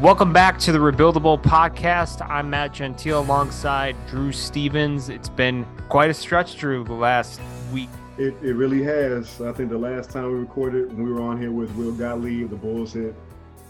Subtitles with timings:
[0.00, 2.26] Welcome back to the Rebuildable Podcast.
[2.26, 5.10] I'm Matt Gentile alongside Drew Stevens.
[5.10, 7.38] It's been quite a stretch, Drew, the last
[7.70, 7.90] week.
[8.16, 9.42] It, it really has.
[9.42, 12.48] I think the last time we recorded, when we were on here with Will Gottlieb,
[12.48, 13.14] the Bulls had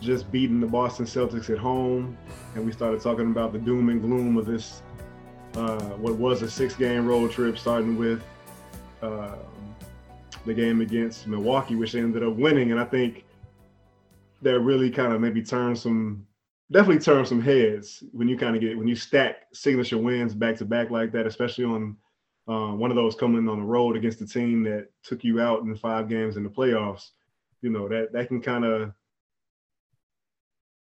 [0.00, 2.16] just beaten the Boston Celtics at home,
[2.54, 4.82] and we started talking about the doom and gloom of this,
[5.56, 8.22] uh, what was a six-game road trip, starting with
[9.02, 9.34] uh,
[10.46, 12.70] the game against Milwaukee, which ended up winning.
[12.70, 13.24] And I think
[14.42, 16.26] that really kind of maybe turn some
[16.72, 20.56] definitely turn some heads when you kind of get when you stack signature wins back
[20.56, 21.96] to back like that, especially on
[22.48, 25.62] uh, one of those coming on the road against a team that took you out
[25.62, 27.10] in five games in the playoffs.
[27.62, 28.92] You know that that can kind of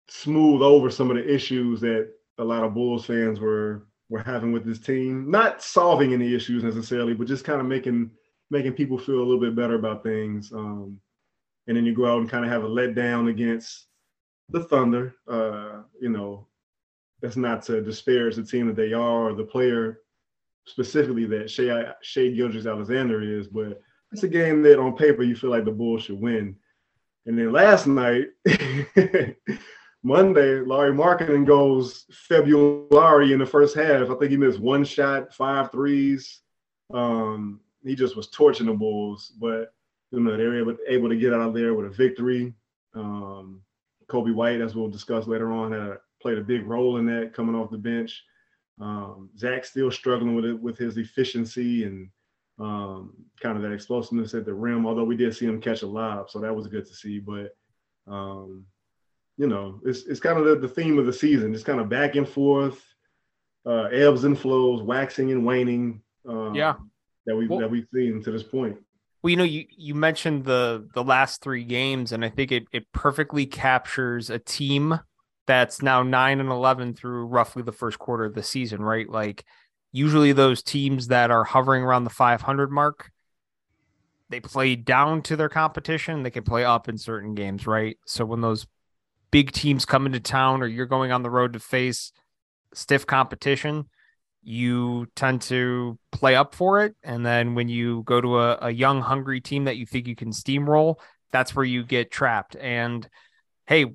[0.10, 4.52] smooth over some of the issues that a lot of Bulls fans were were having
[4.52, 5.30] with this team.
[5.30, 8.12] Not solving any issues necessarily, but just kind of making
[8.50, 10.52] making people feel a little bit better about things.
[10.54, 11.00] Um,
[11.68, 13.88] and then you go out and kind of have a letdown against
[14.50, 15.16] the Thunder.
[15.28, 16.48] Uh, you know,
[17.22, 20.02] that's not to disparage the team that they are or the player
[20.66, 25.50] specifically that Shai, Shai Gilgeous-Alexander is, but it's a game that on paper you feel
[25.50, 26.56] like the Bulls should win.
[27.26, 28.28] And then last night,
[30.04, 34.10] Monday, Lauri Markkanen goes February in the first half.
[34.10, 36.42] I think he missed one shot, five threes.
[36.94, 39.74] Um, he just was torching the Bulls, but
[40.12, 42.54] you know, they were able, able to get out of there with a victory.
[42.94, 43.62] Um,
[44.08, 47.56] Coby White, as we'll discuss later on, had played a big role in that coming
[47.56, 48.24] off the bench.
[48.80, 52.10] Um, Zach's still struggling with it with his efficiency and
[52.60, 54.86] um, kind of that explosiveness at the rim.
[54.86, 57.20] Although we did see him catch a lob, so that was good to see.
[57.20, 57.56] But
[58.08, 58.66] um,
[59.38, 61.54] you know, it's it's kind of the, the theme of the season.
[61.54, 62.84] It's kind of back and forth,
[63.66, 66.02] uh, ebbs and flows, waxing and waning.
[66.28, 66.76] Um, yeah,
[67.26, 68.78] that we well, that we've seen to this point.
[69.22, 72.66] Well, you know, you, you mentioned the the last three games, and I think it
[72.72, 75.00] it perfectly captures a team
[75.48, 79.10] that's now nine and eleven through roughly the first quarter of the season, right?
[79.10, 79.44] Like
[79.92, 83.12] usually those teams that are hovering around the 500 mark,
[84.30, 86.24] they play down to their competition.
[86.24, 87.98] They can play up in certain games, right?
[88.06, 88.68] So when those
[89.32, 92.12] big teams come into town or you're going on the road to face
[92.74, 93.86] stiff competition,
[94.44, 96.96] you tend to play up for it.
[97.04, 100.16] And then when you go to a, a young, hungry team that you think you
[100.16, 100.96] can steamroll,
[101.32, 102.56] that's where you get trapped.
[102.56, 103.08] And
[103.66, 103.86] hey,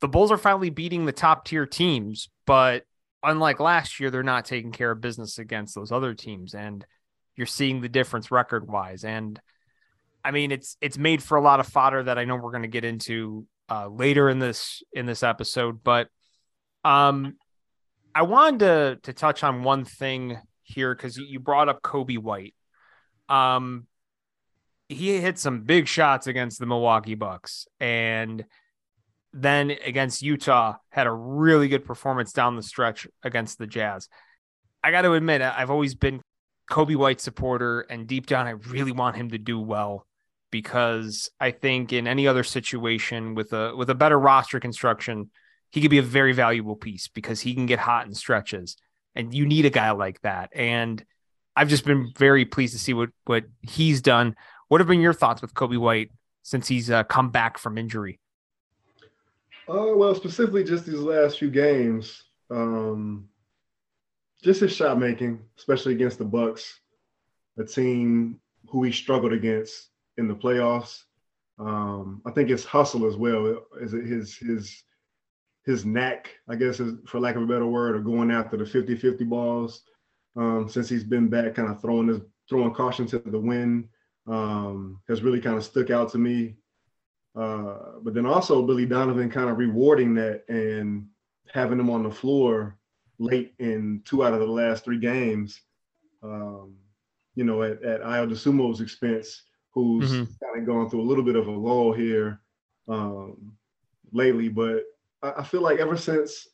[0.00, 2.84] the Bulls are finally beating the top tier teams, but
[3.22, 6.54] unlike last year, they're not taking care of business against those other teams.
[6.54, 6.86] And
[7.36, 9.04] you're seeing the difference record wise.
[9.04, 9.40] And
[10.24, 12.62] I mean, it's it's made for a lot of fodder that I know we're going
[12.62, 15.82] to get into uh, later in this in this episode.
[15.82, 16.08] But
[16.84, 17.36] um,
[18.14, 22.54] I wanted to to touch on one thing here because you brought up Coby White.
[23.28, 23.86] Um,
[24.88, 28.44] he hit some big shots against the Milwaukee Bucks, and
[29.32, 34.08] then against Utah had a really good performance down the stretch against the Jazz.
[34.82, 36.22] I got to admit, I've always been
[36.70, 40.06] Coby White supporter, and deep down, I really want him to do well
[40.50, 45.30] because I think in any other situation with a with a better roster construction,
[45.70, 48.76] he could be a very valuable piece because he can get hot in stretches,
[49.14, 50.50] and you need a guy like that.
[50.54, 51.04] And
[51.56, 54.36] I've just been very pleased to see what what he's done.
[54.68, 56.10] What have been your thoughts with Coby White
[56.42, 58.20] since he's uh, come back from injury?
[59.68, 63.28] Uh, well, specifically just these last few games, um,
[64.42, 66.80] just his shot making, especially against the Bucks,
[67.58, 71.04] a team who he struggled against in the playoffs.
[71.58, 74.82] Um, I think his hustle as well is his his
[75.64, 78.64] his knack, I guess, is, for lack of a better word, of going after the
[78.64, 79.82] 50-50 balls.
[80.36, 83.88] Um, since he's been back, kind of throwing his throwing caution to the wind,
[84.26, 86.56] um, has really kind of stuck out to me.
[87.36, 91.06] Uh, but then also Billy Donovan kind of rewarding that and
[91.52, 92.76] having him on the floor
[93.18, 95.60] late in two out of the last three games.
[96.22, 96.76] Um,
[97.34, 99.42] you know, at, at Ayo Dosunmu's expense,
[99.72, 100.24] who's mm-hmm.
[100.44, 102.40] kind of gone through a little bit of a lull here
[102.88, 103.52] um,
[104.12, 104.48] lately.
[104.48, 104.84] But
[105.22, 106.48] I feel like ever since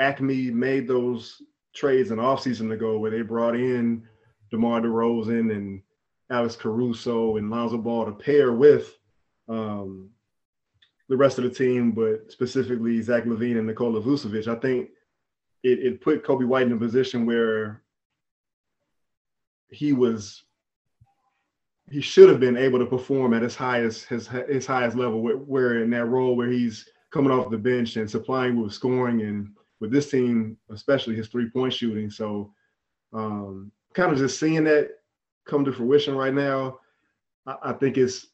[0.00, 1.42] AKME made those
[1.74, 4.06] trades an offseason ago where they brought in
[4.50, 5.82] DeMar DeRozan and
[6.30, 8.96] Alex Caruso and Lonzo Ball to pair with
[9.48, 10.10] um,
[11.08, 14.90] the rest of the team, but specifically Zach LaVine and Nikola Vucevic, I think
[15.62, 17.82] it, it put Coby White in a position where
[19.68, 20.42] he was
[21.90, 25.36] he should have been able to perform at his highest his his highest level where,
[25.36, 29.50] where in that role where he's coming off the bench and supplying with scoring and
[29.80, 32.10] with this team, especially his three point shooting.
[32.10, 32.52] So,
[33.12, 34.90] um, kind of just seeing that
[35.46, 36.78] come to fruition right now,
[37.46, 38.26] I, I think it's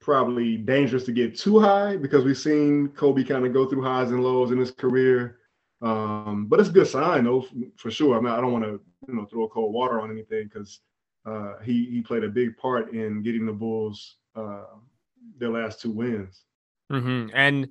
[0.00, 4.10] probably dangerous to get too high because we've seen Coby kind of go through highs
[4.10, 5.38] and lows in his career.
[5.82, 7.46] Um, but it's a good sign though,
[7.76, 8.16] for sure.
[8.16, 10.80] I mean, I don't want to you know throw cold water on anything because
[11.26, 14.64] uh, he he played a big part in getting the Bulls uh,
[15.38, 16.42] their last two wins.
[16.90, 17.30] Mm-hmm.
[17.34, 17.68] And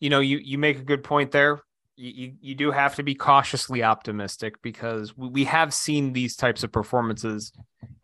[0.00, 1.60] you know, you you make a good point there.
[2.00, 6.70] You, you, do have to be cautiously optimistic because we have seen these types of
[6.70, 7.50] performances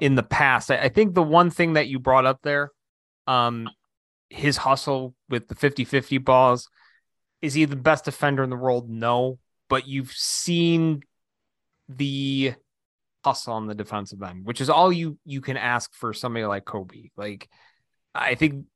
[0.00, 0.72] in the past.
[0.72, 2.72] I, I think the one thing that you brought up there,
[3.28, 3.70] um,
[4.30, 6.68] his hustle with the 50 50 balls,
[7.40, 8.90] is he the best defender in the world?
[8.90, 9.38] No,
[9.68, 11.02] but you've seen
[11.88, 12.54] the
[13.24, 16.64] hustle on the defensive end, which is all you you can ask for somebody like
[16.64, 17.10] Coby.
[17.16, 17.48] Like
[18.14, 18.66] I think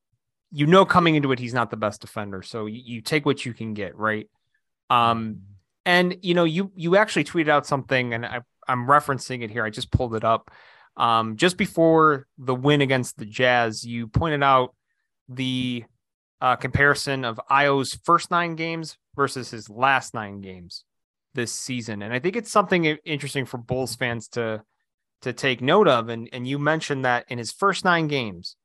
[0.51, 3.45] you know coming into it he's not the best defender, so you, you take what
[3.45, 4.29] you can get, right?
[4.91, 5.43] Um
[5.85, 9.65] and you know you you actually tweeted out something and I I'm referencing it here.
[9.65, 10.51] I just pulled it up.
[10.97, 14.75] Um just before the win against the Jazz, you pointed out
[15.29, 15.85] the
[16.41, 20.85] uh, comparison of Ayo's first nine games versus his last nine games
[21.35, 22.03] this season.
[22.03, 24.63] And I think it's something interesting for Bulls fans to
[25.23, 26.09] to take note of.
[26.09, 28.57] And and you mentioned that in his first nine games,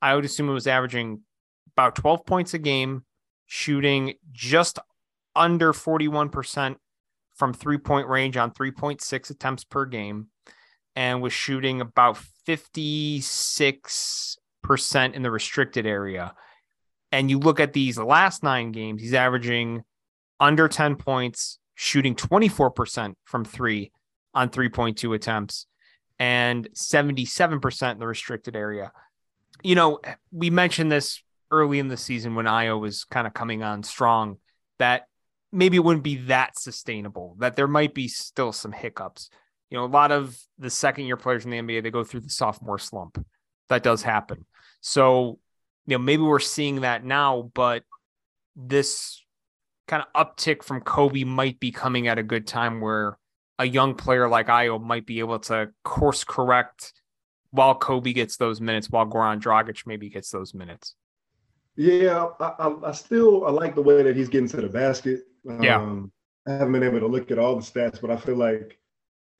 [0.00, 1.22] I would assume it was averaging
[1.76, 3.04] about 12 points a game,
[3.46, 4.78] shooting just
[5.34, 6.76] under 41%
[7.34, 10.28] from three point range on 3.6 attempts per game,
[10.94, 16.34] and was shooting about 56% in the restricted area.
[17.10, 19.82] And you look at these last nine games, he's averaging
[20.40, 23.92] under 10 points, shooting 24% from three
[24.34, 25.66] on 3.2 attempts
[26.18, 28.92] and 77% in the restricted area.
[29.62, 31.22] You know, we mentioned this
[31.52, 34.38] early in the season when Ayo was kind of coming on strong
[34.78, 35.06] that
[35.52, 39.28] maybe it wouldn't be that sustainable, that there might be still some hiccups.
[39.70, 42.20] You know, a lot of the second year players in the NBA, they go through
[42.20, 43.24] the sophomore slump.
[43.68, 44.46] That does happen.
[44.80, 45.38] So,
[45.86, 47.84] you know, maybe we're seeing that now, but
[48.56, 49.24] this
[49.86, 53.18] kind of uptick from Coby might be coming at a good time where
[53.58, 56.92] a young player like Ayo might be able to course correct
[57.50, 60.94] while Coby gets those minutes, while Goran Dragic maybe gets those minutes.
[61.76, 65.22] Yeah, I, I, I still I like the way that he's getting to the basket.
[65.48, 66.02] Um, yeah,
[66.46, 68.78] I haven't been able to look at all the stats, but I feel like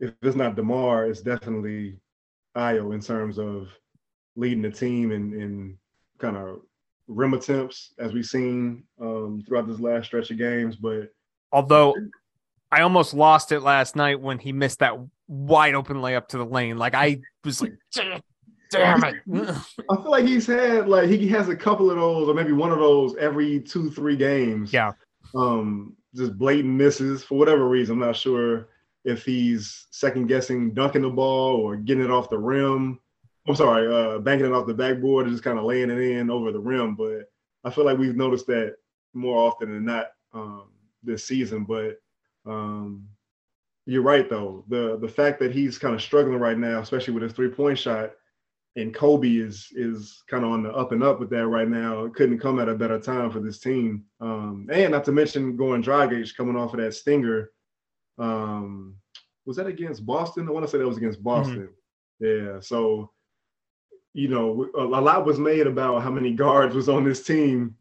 [0.01, 1.99] if it's not Demar, it's definitely
[2.57, 3.69] Ayo in terms of
[4.37, 5.77] leading the team and, and
[6.19, 6.61] kind of
[7.07, 10.77] rim attempts as we've seen um, throughout this last stretch of games.
[10.77, 11.13] But
[11.53, 11.95] although
[12.71, 14.95] I almost lost it last night when he missed that
[15.29, 17.75] wide open layup to the lane, like I was like,
[18.73, 19.17] damn it.
[19.91, 22.73] I feel like he's had like he has a couple of those, or maybe one
[22.73, 24.73] of those every two, three games.
[24.73, 24.93] Yeah.
[25.35, 27.95] Um, just blatant misses for whatever reason.
[27.95, 28.69] I'm not sure
[29.05, 32.99] if he's second guessing dunking the ball or getting it off the rim.
[33.49, 36.31] I'm sorry, uh, banking it off the backboard and just kind of laying it in
[36.31, 36.95] over the rim.
[36.95, 37.31] But
[37.65, 38.77] I feel like we've noticed that
[39.15, 40.69] more often than not um,
[41.03, 41.65] this season.
[41.65, 42.01] But
[42.47, 43.09] um,
[43.87, 44.65] you're right, though.
[44.69, 47.79] The the fact that he's kind of struggling right now, especially with his three point
[47.79, 48.13] shot,
[48.77, 52.05] and Coby is is kind of on the up and up with that right now.
[52.05, 54.05] It couldn't come at a better time for this team.
[54.21, 57.51] Um, and not to mention Goran Dragic coming off of that stinger.
[58.19, 58.97] Um,
[59.45, 60.49] was that against Boston?
[60.49, 61.25] I want to say that was against mm-hmm.
[61.25, 61.69] Boston.
[62.23, 62.55] Mm-hmm.
[62.55, 62.61] Yeah.
[62.61, 63.11] So
[64.15, 67.75] you know, a lot was made about how many guards was on this team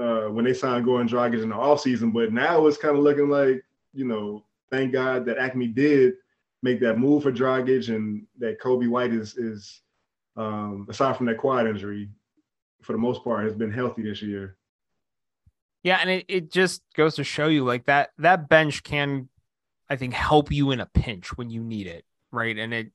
[0.00, 2.12] uh, when they signed Goran Dragic in the offseason.
[2.12, 6.14] But now it's kind of looking like, you know, thank God that AKME did
[6.62, 9.80] make that move for Dragic and that Coby White is is
[10.36, 12.10] um, aside from that quad injury,
[12.82, 14.56] for the most part, has been healthy this year.
[15.82, 19.28] Yeah, and it, it just goes to show you like that that bench can,
[19.90, 22.56] I think, help you in a pinch when you need it, right?
[22.56, 22.92] And it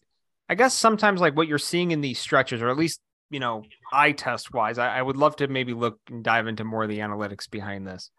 [0.50, 3.63] I guess sometimes like what you're seeing in these stretches, or at least you know,
[3.91, 6.89] eye test wise, I, I would love to maybe look and dive into more of
[6.89, 8.10] the analytics behind this.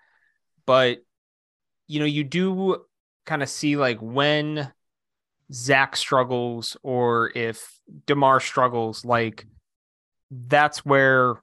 [0.66, 0.98] But
[1.86, 2.84] you know, you do
[3.24, 4.70] kind of see like when
[5.52, 9.46] Zach struggles or if DeMar struggles, like
[10.30, 11.36] that's where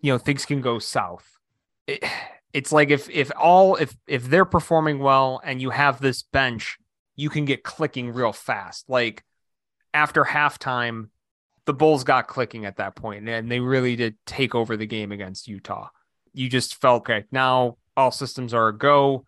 [0.00, 1.38] you know things can go south.
[1.86, 2.04] It,
[2.52, 6.78] it's like if if all if if they're performing well and you have this bench,
[7.16, 8.88] you can get clicking real fast.
[8.88, 9.24] Like
[9.94, 11.08] after halftime,
[11.64, 15.12] the Bulls got clicking at that point, and they really did take over the game
[15.12, 15.88] against Utah.
[16.34, 17.24] You just felt okay.
[17.30, 19.24] Now all systems are a go.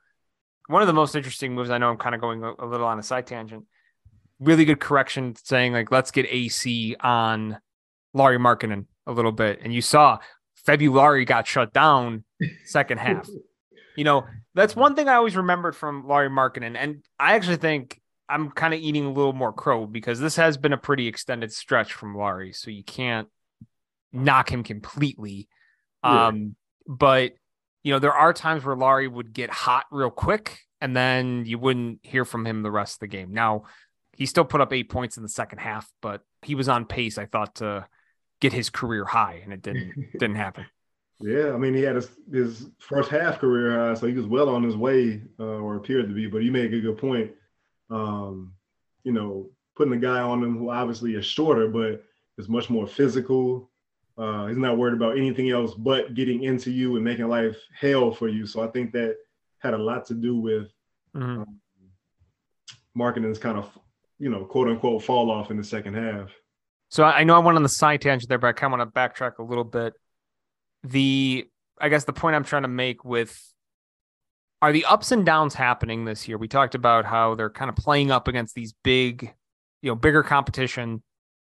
[0.66, 2.98] One of the most interesting moves, I know I'm kind of going a, little on
[2.98, 3.64] a side tangent.
[4.40, 7.58] Really good correction saying like let's get AC on
[8.12, 10.18] Lauri Markkanen a little bit, and you saw
[10.56, 12.24] February got shut down
[12.64, 13.28] second half.
[13.96, 18.00] you know that's one thing I always remembered from Lauri Markkanen, and I actually think
[18.28, 21.52] I'm kind of eating a little more crow because this has been a pretty extended
[21.52, 23.28] stretch from Lauri, so you can't
[24.12, 25.48] knock him completely.
[26.02, 26.28] Yeah.
[26.28, 26.56] Um,
[26.86, 27.32] but
[27.84, 31.58] you know, there are times where Lauri would get hot real quick and then you
[31.58, 33.32] wouldn't hear from him the rest of the game.
[33.32, 33.64] Now,
[34.16, 37.18] he still put up eight points in the second half, but he was on pace,
[37.18, 37.86] I thought, to
[38.40, 40.66] get his career high, and it didn't didn't happen.
[41.20, 44.48] Yeah, I mean, he had his, his first half career high, so he was well
[44.48, 46.26] on his way, uh, or appeared to be.
[46.26, 47.30] But you make a good point.
[47.90, 48.52] Um,
[49.04, 52.04] you know, putting a guy on him who obviously is shorter, but
[52.36, 53.70] is much more physical.
[54.16, 58.12] Uh, he's not worried about anything else but getting into you and making life hell
[58.12, 58.46] for you.
[58.46, 59.16] So I think that
[59.58, 60.68] had a lot to do with
[61.16, 61.42] mm-hmm.
[61.42, 61.60] um,
[62.96, 63.68] Markkanen's kind of,
[64.18, 66.30] you know, quote unquote fall off in the second half.
[66.90, 68.94] So I know I went on the side tangent there, but I kind of want
[68.94, 69.94] to backtrack a little bit.
[70.84, 71.46] The
[71.80, 73.36] I guess the point I'm trying to make with
[74.62, 76.38] are the ups and downs happening this year?
[76.38, 79.34] We talked about how they're kind of playing up against these big,
[79.82, 81.02] you know, bigger competition,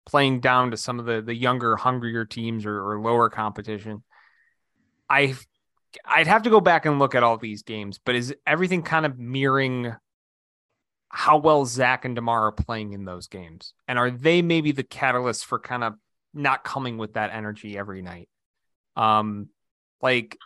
[0.07, 4.03] playing down to some of the the younger, hungrier teams or, or lower competition.
[5.09, 5.35] I
[6.05, 9.05] I'd have to go back and look at all these games, but is everything kind
[9.05, 9.93] of mirroring
[11.09, 13.73] how well Zach and DeMar are playing in those games?
[13.87, 15.95] And are they maybe the catalyst for kind of
[16.33, 18.29] not coming with that energy every night?
[18.95, 19.49] Um,
[20.01, 20.37] like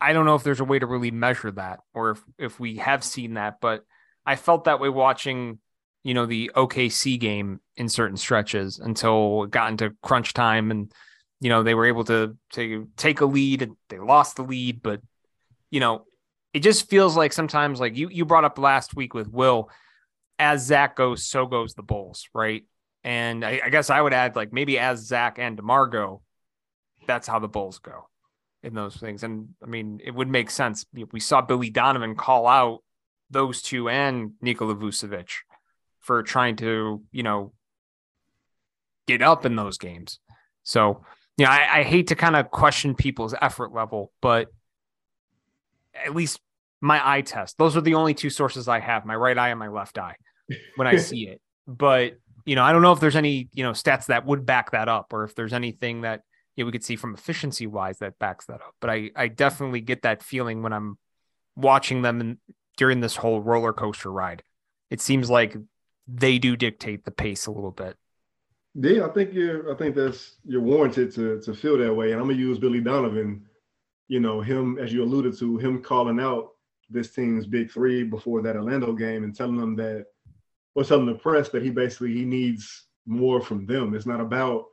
[0.00, 2.76] I don't know if there's a way to really measure that or if if we
[2.76, 3.84] have seen that, but
[4.26, 5.58] I felt that way watching,
[6.04, 10.92] you know, the OKC game in certain stretches until it got into crunch time and
[11.40, 14.82] you know they were able to to take a lead and they lost the lead,
[14.82, 15.00] but
[15.70, 16.04] you know,
[16.52, 19.70] it just feels like sometimes like you you brought up last week with Will,
[20.38, 22.64] as Zach goes, so goes the Bulls, right?
[23.02, 26.22] And I, I guess I would add like maybe as Zach and DeMar go,
[27.06, 28.08] that's how the Bulls go
[28.62, 29.22] in those things.
[29.22, 30.86] And I mean, it would make sense.
[31.12, 32.82] We saw Billy Donovan call out
[33.30, 35.30] those two and Nikola Vucevic
[36.04, 37.52] for trying to, you know,
[39.06, 40.20] get up in those games.
[40.62, 41.02] So,
[41.36, 44.48] you know, I, I hate to kind of question people's effort level, but
[45.94, 46.40] at least
[46.80, 49.58] my eye test, those are the only two sources I have my right eye and
[49.58, 50.16] my left eye
[50.76, 51.40] when I see it.
[51.66, 52.12] But,
[52.44, 54.88] you know, I don't know if there's any, you know, stats that would back that
[54.88, 56.20] up or if there's anything that
[56.56, 58.74] yeah, we could see from efficiency wise that backs that up.
[58.80, 60.98] But I, I definitely get that feeling when I'm
[61.56, 62.38] watching them in,
[62.76, 64.42] during this whole roller coaster ride.
[64.90, 65.56] It seems like
[66.06, 67.96] they do dictate the pace a little bit.
[68.74, 69.72] Yeah, I think you're.
[69.72, 72.12] I think that's you're warranted to to feel that way.
[72.12, 73.46] And I'm gonna use Billy Donovan.
[74.08, 76.50] You know him as you alluded to him calling out
[76.90, 80.06] this team's big three before that Orlando game and telling them that,
[80.74, 83.94] or telling the press that he basically he needs more from them.
[83.94, 84.66] It's not about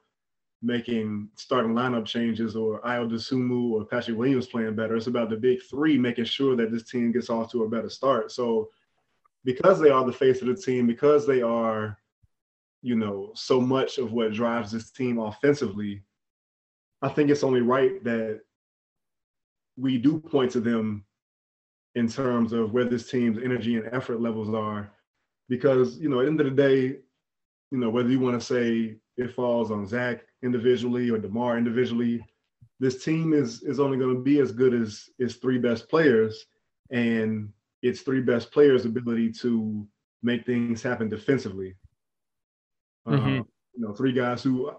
[0.64, 4.96] making starting lineup changes or Ayo Dosunmu or Patrick Williams playing better.
[4.96, 7.90] It's about the big three making sure that this team gets off to a better
[7.90, 8.32] start.
[8.32, 8.70] So
[9.44, 11.98] because they are the face of the team, because they are,
[12.82, 16.04] you know, so much of what drives this team offensively,
[17.02, 18.42] I think it's only right that
[19.78, 21.06] we do point to them
[21.96, 24.92] in terms of where this team's energy and effort levels are.
[25.50, 26.98] Because, you know, at the end of the day,
[27.72, 32.26] you know, whether you want to say it falls on Zach individually or DeMar individually.
[32.80, 36.46] This team is is only going to be as good as its three best players
[36.90, 37.50] and
[37.82, 39.88] its three best players' ability to
[40.24, 41.76] make things happen defensively.
[43.08, 43.28] Mm-hmm.
[43.28, 44.72] Uh, you know, three guys who,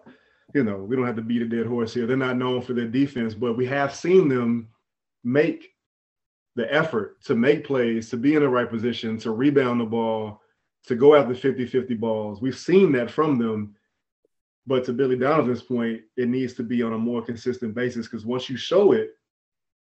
[0.55, 2.07] you know, we don't have to beat a dead horse here.
[2.07, 4.69] They're not known for their defense, but we have seen them
[5.25, 5.69] make
[6.55, 10.41] the effort to make plays, to be in the right position, to rebound the ball,
[10.87, 12.41] to go after 50 50 balls.
[12.41, 13.75] We've seen that from them.
[14.67, 18.25] But to Billy Donovan's point, it needs to be on a more consistent basis because
[18.25, 19.11] once you show it,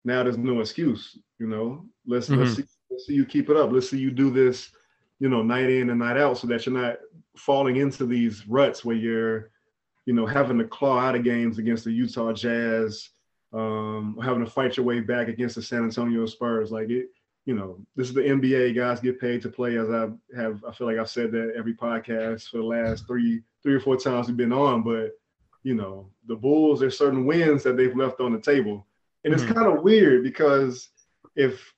[0.04, 1.16] now there's no excuse.
[1.38, 2.42] You know, let's mm-hmm.
[2.42, 2.64] let's, see,
[2.94, 3.72] let's see you keep it up.
[3.72, 4.70] Let's see you do this,
[5.18, 6.98] you know, night in and night out, so that you're not
[7.36, 9.50] falling into these ruts where you're,
[10.06, 13.10] you know, having to claw out of games against the Utah Jazz,
[13.52, 16.70] um, having to fight your way back against the San Antonio Spurs.
[16.70, 17.08] Like it,
[17.46, 18.76] you know, this is the NBA.
[18.76, 19.76] Guys get paid to play.
[19.76, 23.42] As I have, I feel like I've said that every podcast for the last three,
[23.62, 24.82] three or four times we've been on.
[24.82, 25.18] But
[25.64, 28.86] you know, the Bulls, there's certain wins that they've left on the table,
[29.24, 29.42] and mm-hmm.
[29.42, 30.90] it's kind of weird because
[31.34, 31.73] if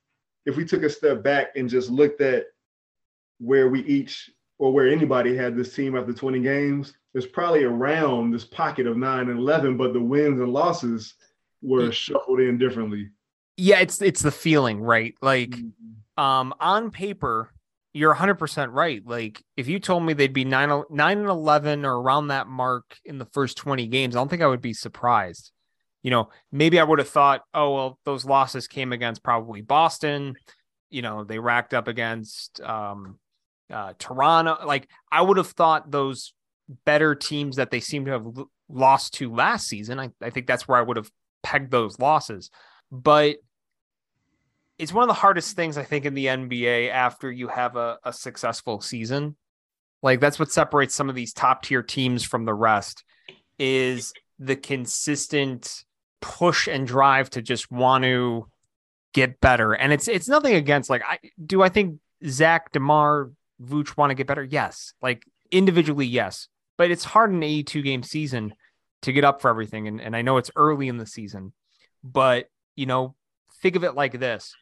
[0.47, 2.45] if we took a step back and just looked at
[3.39, 8.31] where we each or where anybody had this team after 20 games, there's probably around
[8.31, 11.13] this pocket of nine and 11, but the wins and losses
[11.61, 13.11] were shuffled in differently
[13.57, 15.15] yeah, it's it's the feeling, right?
[15.21, 16.23] Like mm-hmm.
[16.23, 17.51] um on paper,
[17.93, 19.01] you're 100% right.
[19.05, 22.97] Like if you told me they'd be 9 9 and 11 or around that mark
[23.03, 25.51] in the first 20 games, I don't think I would be surprised.
[26.03, 30.35] You know, maybe I would have thought, "Oh, well, those losses came against probably Boston.
[30.89, 33.19] You know, they racked up against um
[33.71, 34.57] uh Toronto.
[34.65, 36.33] Like I would have thought those
[36.85, 38.27] better teams that they seem to have
[38.69, 39.99] lost to last season.
[39.99, 41.09] I, I think that's where I would have
[41.43, 42.49] pegged those losses.
[42.91, 43.37] But
[44.77, 47.97] it's one of the hardest things I think in the NBA after you have a,
[48.03, 49.35] a successful season.
[50.03, 53.03] Like that's what separates some of these top tier teams from the rest
[53.57, 55.83] is the consistent
[56.21, 58.47] push and drive to just want to
[59.13, 59.73] get better.
[59.73, 64.15] And it's it's nothing against like I do I think Zach DeMar Vooch want to
[64.15, 64.43] get better?
[64.43, 64.93] Yes.
[65.01, 66.47] Like individually, yes.
[66.77, 68.53] But it's hard in an 82 game season
[69.01, 69.87] to get up for everything.
[69.87, 71.53] And, and I know it's early in the season,
[72.03, 73.15] but you know,
[73.61, 74.55] think of it like this.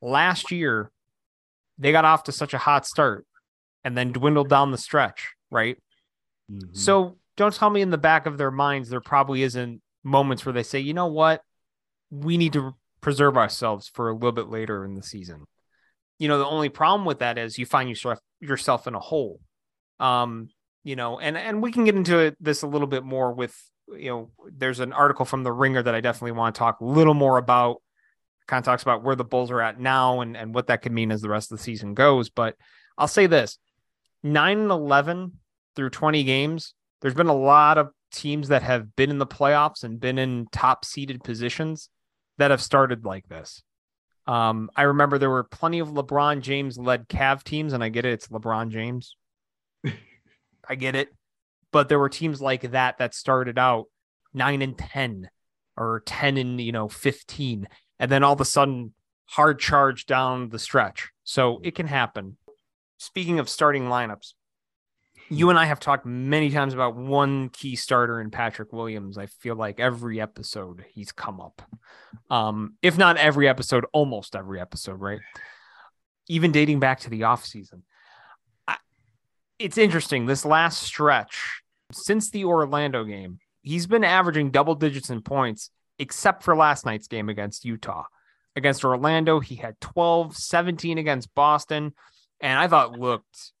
[0.00, 0.90] Last year,
[1.78, 3.26] they got off to such a hot start
[3.84, 5.76] and then dwindled down the stretch, right?
[6.50, 6.74] Mm-hmm.
[6.74, 10.52] So don't tell me in the back of their minds there probably isn't moments where
[10.52, 11.42] they say, you know what,
[12.10, 15.44] we need to preserve ourselves for a little bit later in the season.
[16.18, 19.40] You know, the only problem with that is you find yourself yourself in a hole.
[19.98, 20.48] Um,
[20.84, 23.56] you know, and and we can get into this a little bit more with
[23.96, 26.84] you know, there's an article from the Ringer that I definitely want to talk a
[26.84, 27.82] little more about.
[28.46, 30.92] Kind of talks about where the Bulls are at now and and what that could
[30.92, 32.30] mean as the rest of the season goes.
[32.30, 32.56] But
[32.98, 33.58] I'll say this:
[34.22, 35.38] nine and eleven
[35.76, 36.74] through twenty games.
[37.00, 40.46] There's been a lot of teams that have been in the playoffs and been in
[40.52, 41.88] top seeded positions
[42.38, 43.62] that have started like this.
[44.26, 48.04] Um, I remember there were plenty of LeBron James led Cav teams, and I get
[48.04, 49.16] it, it's LeBron James.
[50.68, 51.08] I get it.
[51.72, 53.86] But there were teams like that that started out
[54.34, 55.30] nine and 10
[55.76, 57.68] or 10 and, you know, 15.
[57.98, 58.92] And then all of a sudden,
[59.26, 61.10] hard charge down the stretch.
[61.24, 62.36] So it can happen.
[62.98, 64.34] Speaking of starting lineups,
[65.30, 69.16] you and I have talked many times about one key starter in Patrick Williams.
[69.16, 71.62] I feel like every episode he's come up.
[72.28, 75.20] Um, if not every episode, almost every episode, right?
[76.28, 77.82] Even dating back to the offseason.
[79.60, 80.26] It's interesting.
[80.26, 86.42] This last stretch, since the Orlando game, he's been averaging double digits in points, except
[86.42, 88.04] for last night's game against Utah.
[88.56, 91.92] Against Orlando, he had 12, 17 against Boston,
[92.40, 93.52] and I thought looked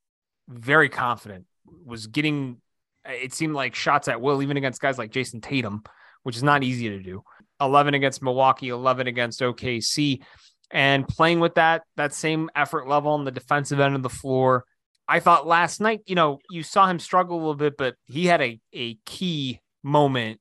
[0.48, 1.44] very confident
[1.84, 2.58] was getting
[3.04, 5.82] it seemed like shots at will, even against guys like Jayson Tatum,
[6.22, 7.22] which is not easy to do.
[7.60, 10.22] 11 against Milwaukee, 11 against OKC,
[10.70, 14.64] and playing with that that same effort level on the defensive end of the floor.
[15.08, 18.26] I thought last night, you know, you saw him struggle a little bit, but he
[18.26, 20.40] had a a key moment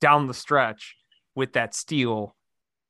[0.00, 0.96] down the stretch
[1.34, 2.34] with that steal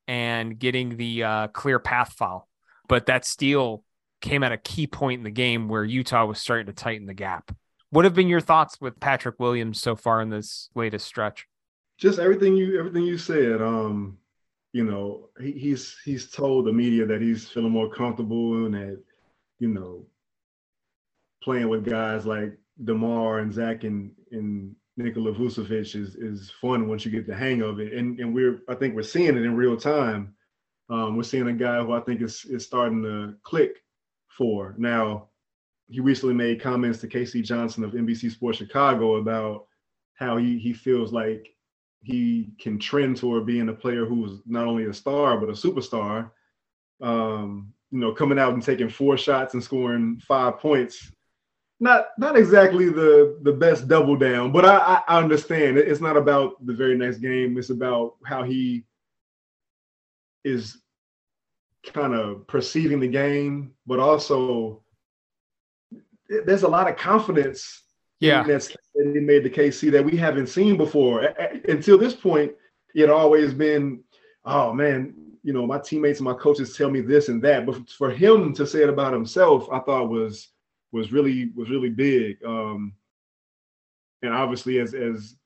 [0.06, 2.48] and getting the uh, clear path foul.
[2.88, 3.84] But that steal
[4.20, 7.14] came at a key point in the game where Utah was starting to tighten the
[7.14, 7.54] gap.
[7.90, 11.46] What have been your thoughts with Patrick Williams so far in this latest stretch?
[11.96, 13.62] Just everything you everything you said.
[13.62, 14.18] Um,
[14.72, 19.02] you know, he, he's he's told the media that he's feeling more comfortable and that,
[19.58, 20.06] you know,
[21.42, 27.04] playing with guys like DeMar and Zach and and Nikola Vucevic is is fun once
[27.04, 27.94] you get the hang of it.
[27.94, 30.34] And and we're I think we're seeing it in real time.
[30.90, 33.82] Um, we're seeing a guy who I think is is starting to click
[34.28, 34.74] for.
[34.76, 35.27] Now,
[35.88, 37.42] he recently made comments to K.C.
[37.42, 39.66] Johnson of NBC Sports Chicago about
[40.14, 41.48] how he he feels like
[42.02, 46.30] he can trend toward being a player who's not only a star but a superstar.
[47.00, 51.10] Um, you know, coming out and taking four shots and scoring five points.
[51.80, 56.64] Not not exactly the the best double down, but I, I understand it's not about
[56.66, 57.56] the very next game.
[57.56, 58.84] It's about how he
[60.44, 60.78] is
[61.84, 64.82] kind of perceiving the game, but also
[66.28, 67.82] there's a lot of confidence.
[68.20, 71.34] Yeah, that's that he made the KC that we haven't seen before.
[71.68, 72.52] Until this point,
[72.94, 74.02] it always been,
[74.44, 77.64] oh man, you know, my teammates and my coaches tell me this and that.
[77.64, 80.48] But for him to say it about himself, I thought was
[80.92, 82.38] was really was really big.
[82.44, 82.92] Um,
[84.22, 85.36] and obviously, as as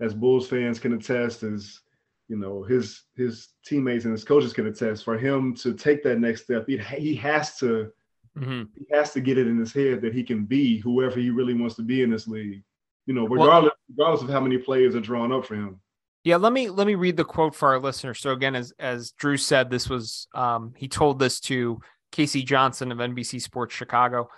[0.00, 1.80] as Bulls fans can attest, as
[2.28, 5.04] you know, his his teammates and his coaches can attest.
[5.04, 7.90] For him to take that next step, he he has to
[8.38, 8.62] Mm-hmm.
[8.78, 11.54] He has to get it in his head that he can be whoever he really
[11.54, 12.62] wants to be in this league.
[13.06, 15.80] You know, regardless well, regardless of how many players are drawn up for him.
[16.24, 18.20] Yeah, let me let me read the quote for our listeners.
[18.20, 21.80] So again, as as Drew said, this was um, he told this to
[22.12, 22.44] K.C.
[22.44, 24.28] Johnson of NBC Sports Chicago.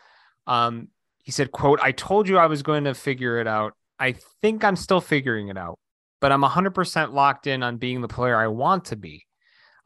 [0.46, 0.88] Um,
[1.22, 3.74] he said, "quote I told you I was going to figure it out.
[3.98, 5.78] I think I'm still figuring it out,
[6.20, 9.26] but I'm 100% locked in on being the player I want to be.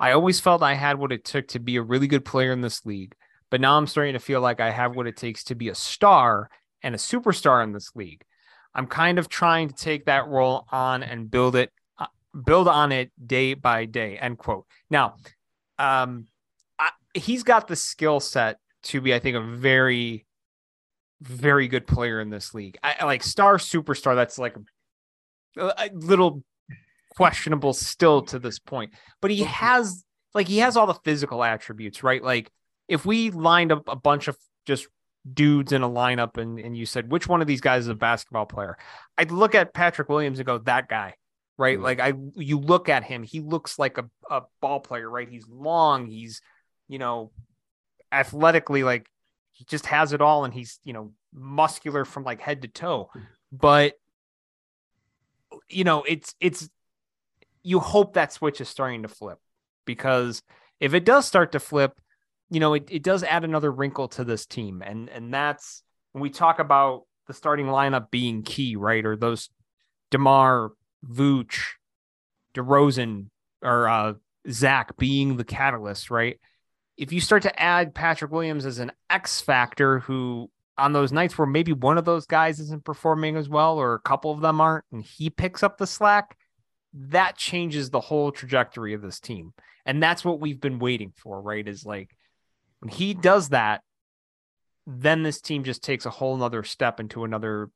[0.00, 2.60] I always felt I had what it took to be a really good player in
[2.60, 3.14] this league.
[3.50, 5.74] But now I'm starting to feel like I have what it takes to be a
[5.74, 6.50] star
[6.82, 8.22] and a superstar in this league.
[8.74, 12.06] I'm kind of trying to take that role on and build it, uh,
[12.44, 14.18] build on it day by day.
[14.18, 14.66] End quote.
[14.90, 15.16] Now,
[15.78, 16.26] um,
[16.78, 20.26] I, he's got the skill set to be, I think, a very,
[21.20, 22.78] very good player in this league.
[22.82, 24.14] I like star superstar.
[24.14, 24.56] That's like
[25.56, 26.44] a little
[27.16, 28.92] questionable still to this point.
[29.20, 32.22] But he has like he has all the physical attributes, right?
[32.22, 32.52] Like
[32.88, 34.88] if we lined up a bunch of just
[35.30, 37.94] dudes in a lineup and, and you said which one of these guys is a
[37.94, 38.76] basketball player,
[39.16, 41.14] I'd look at Patrick Williams and go, that guy.
[41.56, 41.76] Right.
[41.76, 41.84] Mm-hmm.
[41.84, 45.28] Like I you look at him, he looks like a, a ball player, right?
[45.28, 46.40] He's long, he's,
[46.88, 47.32] you know,
[48.10, 49.08] athletically like
[49.52, 53.10] he just has it all and he's, you know, muscular from like head to toe.
[53.52, 53.94] But
[55.68, 56.68] you know, it's it's
[57.62, 59.38] you hope that switch is starting to flip
[59.84, 60.42] because
[60.80, 62.00] if it does start to flip,
[62.50, 64.82] you know, it, it does add another wrinkle to this team.
[64.84, 65.82] And and that's
[66.12, 69.04] when we talk about the starting lineup being key, right?
[69.04, 69.50] Or those
[70.10, 70.72] DeMar,
[71.06, 71.58] Vooch,
[72.54, 73.26] DeRozan,
[73.62, 74.14] or uh,
[74.50, 76.38] Zach being the catalyst, right?
[76.96, 81.36] If you start to add Patrick Williams as an X factor who on those nights
[81.36, 84.60] where maybe one of those guys isn't performing as well or a couple of them
[84.60, 86.36] aren't and he picks up the slack,
[86.94, 89.52] that changes the whole trajectory of this team.
[89.84, 91.66] And that's what we've been waiting for, right?
[91.66, 92.10] Is like
[92.80, 93.82] when he does that,
[94.86, 97.70] then this team just takes a whole nother step into another,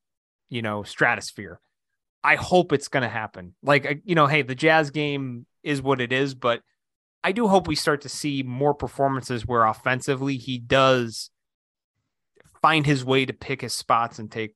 [0.49, 1.61] you know, stratosphere.
[2.25, 3.55] I hope it's going to happen.
[3.63, 6.63] Like, you know, hey, the Jazz game is what it is, but
[7.25, 11.31] I do hope we start to see more performances where offensively he does
[12.61, 14.55] find his way to pick his spots and take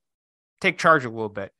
[0.61, 1.51] take charge a little bit.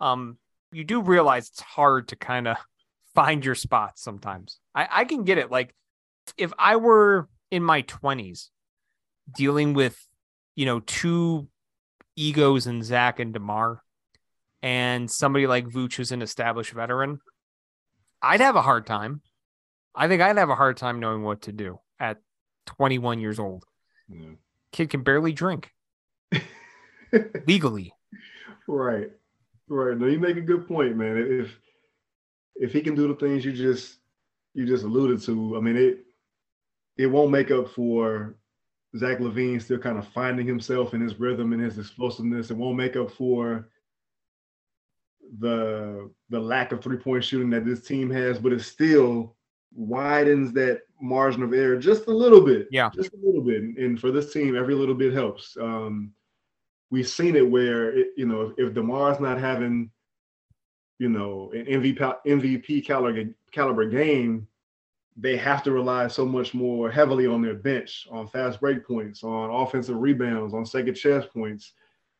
[0.00, 0.38] Um,
[0.72, 2.56] you do realize it's hard to kind of
[3.14, 4.58] find your spots sometimes.
[4.74, 5.50] I, I can get it.
[5.50, 5.74] Like
[6.36, 8.48] if I were in my 20s
[9.36, 10.06] dealing with,
[10.54, 11.48] you know, two
[12.16, 13.82] egos in Zach and DeMar
[14.62, 17.20] and somebody like Vooch who's an established veteran,
[18.22, 19.22] I'd have a hard time.
[19.94, 22.18] I think I'd have a hard time knowing what to do at
[22.66, 23.64] 21 years old.
[24.08, 24.34] Yeah.
[24.72, 25.72] Kid can barely drink
[27.46, 27.92] legally.
[28.66, 29.10] Right.
[29.68, 29.96] Right.
[29.96, 31.16] No, you make a good point, man.
[31.16, 31.58] If
[32.56, 33.98] if he can do the things you just
[34.54, 36.05] you just alluded to, I mean it
[36.96, 38.36] it won't make up for
[38.96, 42.50] Zach LaVine still kind of finding himself in his rhythm and his explosiveness.
[42.50, 43.68] It won't make up for
[45.38, 49.34] the the lack of three point shooting that this team has, but it still
[49.74, 52.68] widens that margin of error just a little bit.
[52.70, 53.62] Yeah, just a little bit.
[53.62, 55.56] And for this team, every little bit helps.
[55.60, 56.12] Um,
[56.90, 59.90] we've seen it where it, you know if, if Demar's not having
[60.98, 64.46] you know an MVP MVP caliber caliber game,
[65.16, 69.24] they have to rely so much more heavily on their bench, on fast break points,
[69.24, 71.72] on offensive rebounds, on second chance points,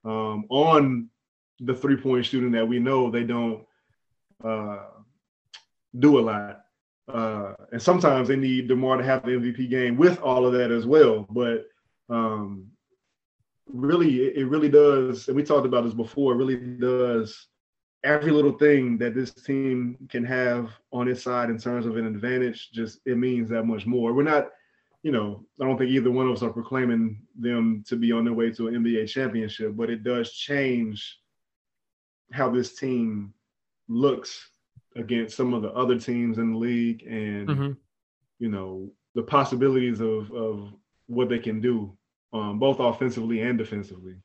[0.04, 1.09] um, on
[1.61, 3.64] the three point shooting that we know they don't
[4.42, 4.78] uh,
[5.98, 6.61] do a lot.
[7.09, 10.70] Uh, and sometimes they need DeMar to have the MVP game with all of that
[10.70, 11.26] as well.
[11.30, 11.66] But
[12.09, 12.66] um,
[13.66, 17.46] really, it, really does, and we talked about this before, it really does
[18.06, 22.06] every little thing that this team can have on its side in terms of an
[22.06, 24.12] advantage, just it means that much more.
[24.12, 24.48] We're not,
[25.02, 28.24] you know, I don't think either one of us are proclaiming them to be on
[28.24, 31.18] their way to an NBA championship, but it does change
[32.32, 33.34] how this team
[33.88, 34.48] looks
[34.94, 37.72] against some of the other teams in the league and mm-hmm.
[38.38, 40.72] you know the possibilities of of
[41.06, 41.96] what they can do
[42.32, 44.16] um, both offensively and defensively.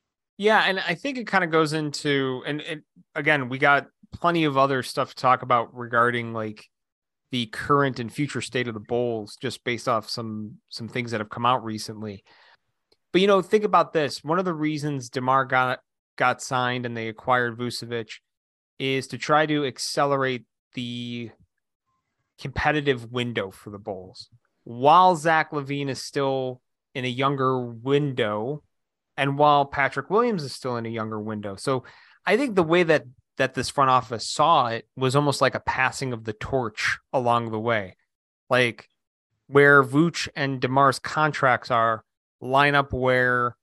[0.42, 2.82] Yeah, and I think it kind of goes into and, and
[3.14, 6.68] again, we got plenty of other stuff to talk about regarding like
[7.30, 11.20] the current and future state of the Bulls, just based off some some things that
[11.20, 12.24] have come out recently.
[13.12, 15.78] But you know, think about this: one of the reasons Demar got
[16.16, 18.14] got signed and they acquired Vucevic
[18.80, 21.30] is to try to accelerate the
[22.40, 24.28] competitive window for the Bulls.
[24.64, 26.60] While Zach LaVine is still
[26.96, 28.64] in a younger window,
[29.22, 31.54] and while Patrick Williams is still in a younger window.
[31.54, 31.84] So
[32.26, 33.04] I think the way that
[33.36, 37.52] that this front office saw it was almost like a passing of the torch along
[37.52, 37.96] the way.
[38.50, 38.88] Like
[39.46, 42.04] where Vooch and DeMar's contracts are
[42.40, 43.56] line up where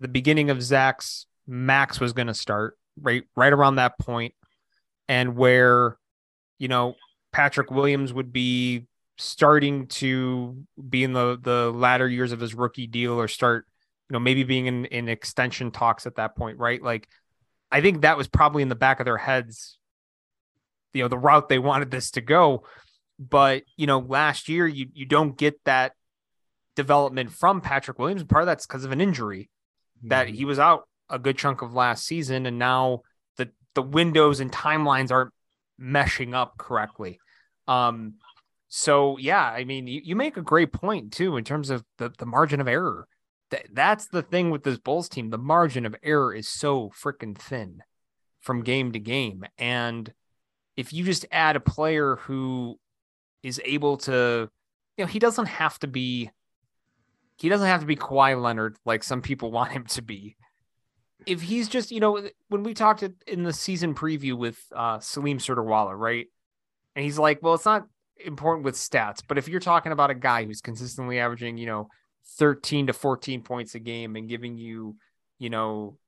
[0.00, 4.32] the beginning of Zach's max was going to start right right around that point
[5.08, 5.98] and where
[6.58, 6.94] you know
[7.32, 8.86] Patrick Williams would be
[9.18, 13.66] starting to be in the the latter years of his rookie deal or start
[14.08, 17.08] you know maybe being in in extension talks at that point right like
[17.70, 19.78] i think that was probably in the back of their heads
[20.92, 22.64] you know the route they wanted this to go
[23.18, 25.92] but you know last year you you don't get that
[26.74, 29.48] development from Patrick Williams part of that's because of an injury
[29.98, 30.08] mm-hmm.
[30.08, 33.00] that he was out a good chunk of last season and now
[33.36, 35.32] the the windows and timelines aren't
[35.80, 37.18] meshing up correctly
[37.66, 38.14] um
[38.68, 42.12] so yeah, I mean, you, you make a great point too in terms of the,
[42.18, 43.06] the margin of error.
[43.50, 45.30] That that's the thing with this Bulls team.
[45.30, 47.82] The margin of error is so freaking thin
[48.40, 49.44] from game to game.
[49.58, 50.12] And
[50.76, 52.78] if you just add a player who
[53.42, 54.48] is able to,
[54.96, 56.30] you know, he doesn't have to be
[57.38, 60.36] he doesn't have to be Kawhi Leonard like some people want him to be.
[61.24, 65.38] If he's just, you know, when we talked in the season preview with uh, Salim
[65.38, 66.26] Surderwalla, right?
[66.94, 67.86] And he's like, well, it's not
[68.24, 71.88] important with stats, but if you're talking about a guy who's consistently averaging, you know,
[72.38, 74.96] 13 to 14 points a game and giving you,
[75.38, 75.98] you know,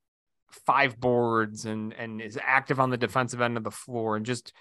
[0.50, 4.52] five boards and and is active on the defensive end of the floor and just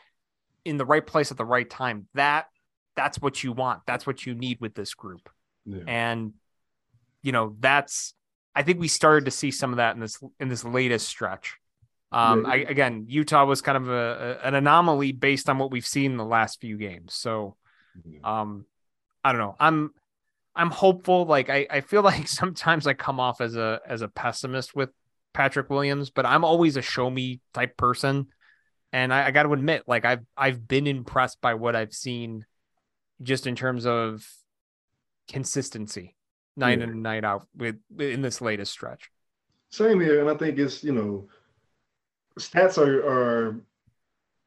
[0.65, 2.47] in the right place at the right time, that
[2.95, 3.81] that's what you want.
[3.85, 5.29] That's what you need with this group.
[5.65, 5.83] Yeah.
[5.87, 6.33] And
[7.21, 8.13] you know, that's
[8.55, 11.57] I think we started to see some of that in this in this latest stretch.
[12.11, 15.85] Um, I, again, Utah was kind of a, a, an anomaly based on what we've
[15.85, 17.13] seen in the last few games.
[17.13, 17.57] So,
[18.23, 18.65] um,
[19.25, 19.57] I don't know.
[19.59, 19.91] I'm
[20.57, 21.25] I'm hopeful.
[21.25, 24.89] Like I, I feel like sometimes I come off as a as a pessimist with
[25.33, 28.27] Patrick Williams, but I'm always a show me type person.
[28.91, 32.45] And I, I got to admit, like I've I've been impressed by what I've seen,
[33.21, 34.27] just in terms of
[35.29, 36.15] consistency
[36.55, 36.85] night yeah.
[36.85, 39.11] in and night out with in this latest stretch.
[39.69, 41.27] Same here, and I think it's you know,
[42.39, 43.61] stats are are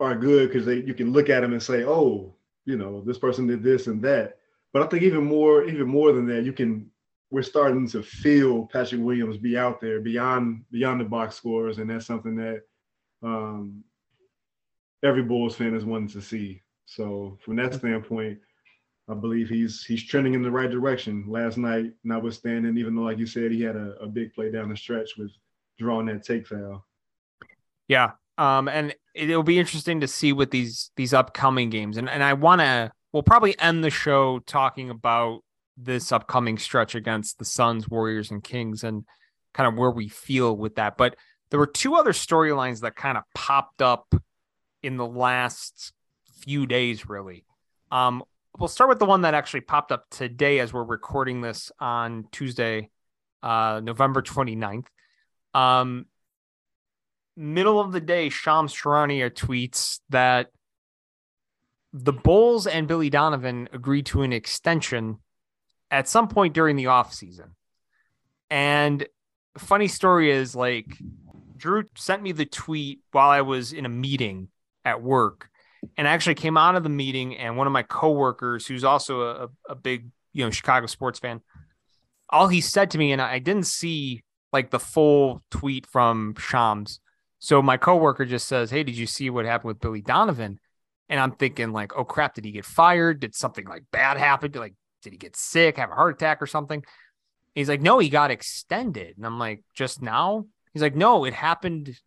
[0.01, 3.19] are good because they you can look at them and say, oh, you know, this
[3.19, 4.39] person did this and that.
[4.73, 6.91] But I think even more, even more than that, you can
[7.31, 11.89] we're starting to feel Patrick Williams be out there beyond beyond the box scores, and
[11.89, 12.63] that's something that
[13.23, 13.85] um,
[15.03, 16.63] every Bulls fan is wanting to see.
[16.87, 18.39] So from that standpoint,
[19.09, 21.25] I believe he's he's trending in the right direction.
[21.29, 24.69] Last night, notwithstanding, even though like you said, he had a, a big play down
[24.69, 25.31] the stretch with
[25.79, 26.85] drawing that take foul.
[27.89, 28.13] Yeah.
[28.39, 31.97] Um, and it'll be interesting to see with these these upcoming games.
[31.97, 35.41] And and I wanna we'll probably end the show talking about
[35.77, 39.05] this upcoming stretch against the Suns, Warriors, and Kings and
[39.55, 40.97] kind of where we feel with that.
[40.97, 41.17] But
[41.51, 44.15] there were two other storylines that kind of popped up
[44.83, 45.93] in the last
[46.41, 47.45] few days, really.
[47.91, 48.23] Um,
[48.59, 52.27] we'll start with the one that actually popped up today as we're recording this on
[52.31, 52.91] Tuesday,
[53.43, 54.87] uh, November 29th.
[55.55, 56.07] Um,
[57.37, 60.51] middle of the day, Shams Charania tweets that
[61.93, 65.19] the Bulls and Billy Donovan agreed to an extension
[65.91, 67.51] at some point during the offseason.
[68.49, 69.07] And
[69.59, 70.97] funny story is like
[71.57, 74.49] Drew sent me the tweet while I was in a meeting
[74.85, 75.51] at work
[75.97, 79.23] and I actually came out of the meeting and one of my coworkers who's also
[79.23, 81.41] a, a big you know chicago sports fan
[82.29, 84.23] all he said to me and i didn't see
[84.53, 87.01] like the full tweet from shams
[87.39, 90.59] so my coworker just says hey did you see what happened with billy donovan
[91.11, 93.21] and i'm thinking like oh crap did he get fired?
[93.21, 94.53] Did something like bad happen?
[94.53, 96.83] Like did he get sick have a heart attack or something?
[97.55, 99.19] He's like no he got extended.
[99.19, 100.47] And i'm like just now?
[100.73, 101.99] He's like no it happened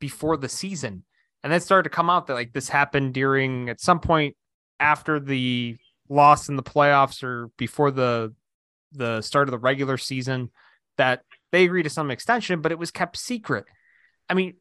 [0.00, 1.04] before the season.
[1.44, 4.34] And then started to come out that like this happened during at some point
[4.80, 5.76] after the
[6.08, 8.34] loss in the playoffs or before the
[8.92, 10.50] the start of the regular season
[10.96, 13.64] that they agreed to some extension, but it was kept secret.
[14.28, 14.54] I mean,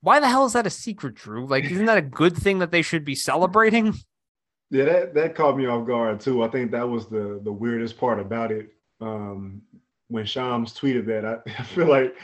[0.00, 1.46] why the hell is that a secret, Drew?
[1.46, 3.94] Like, isn't that a good thing that they should be celebrating?
[4.70, 6.42] Yeah, that that caught me off guard too.
[6.42, 8.68] I think that was the the weirdest part about it.
[9.00, 9.62] Um,
[10.08, 12.14] when Shams tweeted that, I, I feel like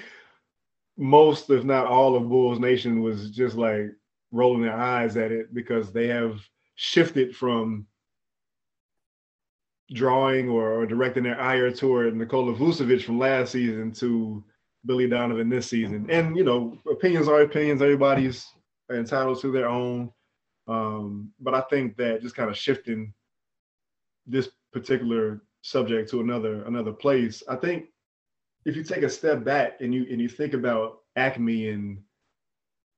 [0.96, 3.86] most, if not all, of Bulls Nation was just like
[4.30, 6.40] rolling their eyes at it because they have
[6.76, 7.86] shifted from
[9.92, 14.42] drawing or, or directing their ire toward Nikola Vucevic from last season to
[14.86, 16.06] Billy Donovan this season.
[16.10, 17.82] And you know, opinions are opinions.
[17.82, 18.46] Everybody's
[18.90, 20.10] entitled to their own.
[20.66, 23.12] Um, but I think that just kind of shifting
[24.26, 27.86] this particular subject to another another place, I think
[28.64, 31.98] if you take a step back and you and you think about AKME and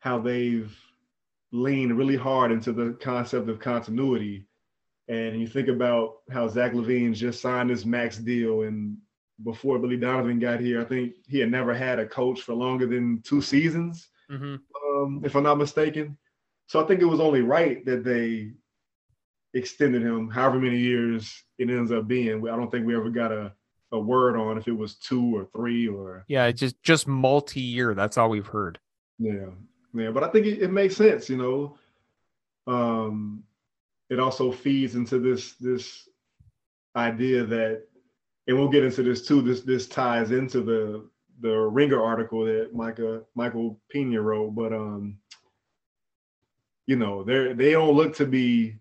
[0.01, 0.77] how they've
[1.53, 4.47] leaned really hard into the concept of continuity,
[5.09, 8.97] and you think about how Zach LaVine just signed his max deal, and
[9.45, 12.87] before Billy Donovan got here, I think he had never had a coach for longer
[12.87, 14.57] than two seasons, mm-hmm.
[15.05, 16.17] um, if I'm not mistaken.
[16.67, 18.53] So I think it was only right that they
[19.55, 22.47] extended him however many years it ends up being.
[22.49, 23.53] I don't think we ever got a
[23.93, 27.95] a word on if it was two or three or yeah, just just multi year.
[27.95, 28.79] That's all we've heard.
[29.19, 29.51] Yeah,
[29.95, 31.29] yeah, but I think it, it makes sense.
[31.31, 31.79] You know,
[32.67, 33.45] um,
[34.11, 36.09] it also feeds into this this
[36.97, 37.85] idea that,
[38.47, 39.43] and we'll get into this too.
[39.43, 41.09] This this ties into the
[41.41, 45.19] the Ringer article that Micah Michael Pina wrote, but um,
[46.87, 48.77] you know, they they don't look to be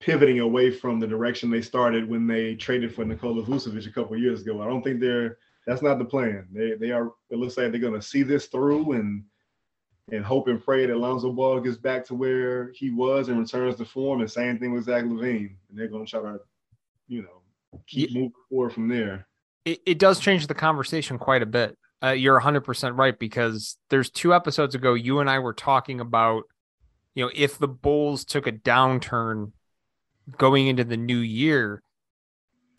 [0.00, 4.16] pivoting away from the direction they started when they traded for Nikola Vucevic a couple
[4.16, 4.62] years ago.
[4.62, 6.48] I don't think they're that's not the plan.
[6.52, 9.24] They they are it looks like they're gonna see this through and
[10.12, 13.76] and hope and pray that Lonzo Ball gets back to where he was and returns
[13.76, 14.20] to form.
[14.20, 15.54] And same thing with Zach LaVine.
[15.68, 16.40] And they're going to try to,
[17.08, 17.39] you know,
[17.86, 19.26] keep moving forward from there.
[19.64, 21.76] It, it does change the conversation quite a bit.
[22.02, 26.44] Uh, you're 100% right because there's two episodes ago, you and I were talking about,
[27.14, 29.52] you know, if the Bulls took a downturn
[30.38, 31.82] going into the new year,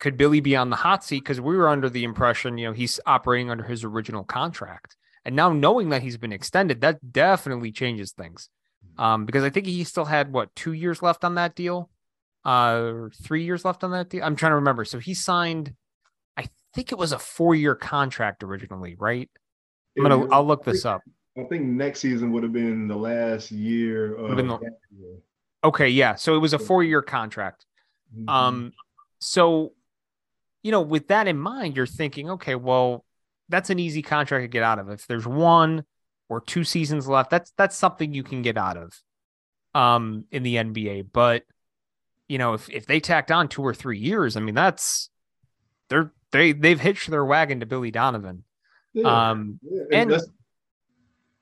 [0.00, 1.20] could Billy be on the hot seat?
[1.20, 4.96] Because we were under the impression, you know, he's operating under his original contract.
[5.24, 8.48] And now knowing that he's been extended, that definitely changes things.
[8.98, 11.88] Um, because I think he still had what two years left on that deal,
[12.44, 14.24] uh, three years left on that deal.
[14.24, 14.84] I'm trying to remember.
[14.84, 15.74] So he signed,
[16.36, 19.30] I think it was a four year contract originally, right?
[19.96, 21.02] I'm gonna, I'll look this up.
[21.36, 24.60] I think next season would have been the last year of the,
[25.64, 26.14] Okay, yeah.
[26.14, 27.66] So it was a four year contract.
[28.14, 28.28] Mm-hmm.
[28.28, 28.72] Um,
[29.20, 29.72] so
[30.62, 33.04] you know, with that in mind, you're thinking, okay, well,
[33.48, 34.88] that's an easy contract to get out of.
[34.90, 35.84] If there's one
[36.28, 39.00] or two seasons left, that's that's something you can get out of
[39.74, 41.06] um in the NBA.
[41.12, 41.44] But
[42.32, 45.10] you know, if if they tacked on two or three years, I mean, that's
[45.90, 48.44] they're they they've hitched their wagon to Billy Donovan.
[48.94, 49.30] Yeah.
[49.30, 50.22] Um yeah, and, and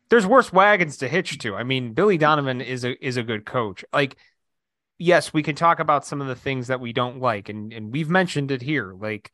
[0.09, 1.55] there's worse wagons to hitch to.
[1.55, 3.85] I mean, Billy Donovan is a is a good coach.
[3.92, 4.16] Like
[4.98, 7.92] yes, we can talk about some of the things that we don't like, and and
[7.92, 9.31] we've mentioned it here, like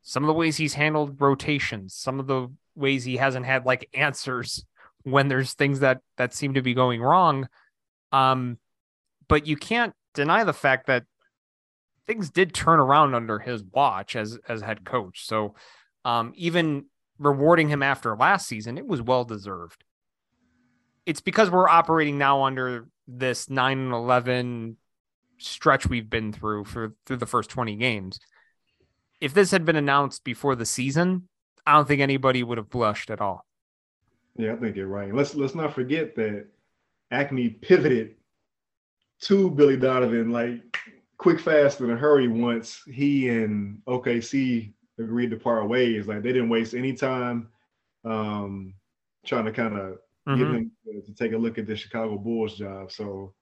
[0.00, 3.90] some of the ways he's handled rotations, some of the ways he hasn't had like
[3.92, 4.64] answers
[5.02, 7.46] when there's things that that seem to be going wrong.
[8.10, 8.56] Um,
[9.28, 11.04] but you can't deny the fact that
[12.06, 15.26] things did turn around under his watch as as head coach.
[15.26, 15.54] So
[16.04, 16.86] um, even
[17.18, 19.84] rewarding him after last season, it was well deserved.
[21.06, 24.76] It's because we're operating now under this 9 and 11
[25.38, 28.18] stretch we've been through for through the first 20 games.
[29.20, 31.28] If this had been announced before the season,
[31.66, 33.46] I don't think anybody would have blushed at all.
[34.36, 35.14] Yeah, I think you're right.
[35.14, 36.46] Let's let's not forget that
[37.12, 38.16] AKME pivoted
[39.22, 40.78] to Billy Donovan like
[41.18, 46.06] quick, fast, in a hurry once he and OKC agreed to part ways.
[46.06, 47.48] Like they didn't waste any time
[48.04, 48.74] um,
[49.24, 49.98] trying to kind of
[50.28, 50.38] mm-hmm.
[50.38, 52.92] get him to, to take a look at the Chicago Bulls job.
[52.92, 53.34] So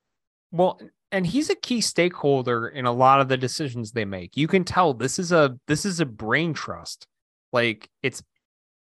[0.51, 0.81] well,
[1.11, 4.37] and he's a key stakeholder in a lot of the decisions they make.
[4.37, 7.07] You can tell this is a this is a brain trust.
[7.53, 8.23] Like it's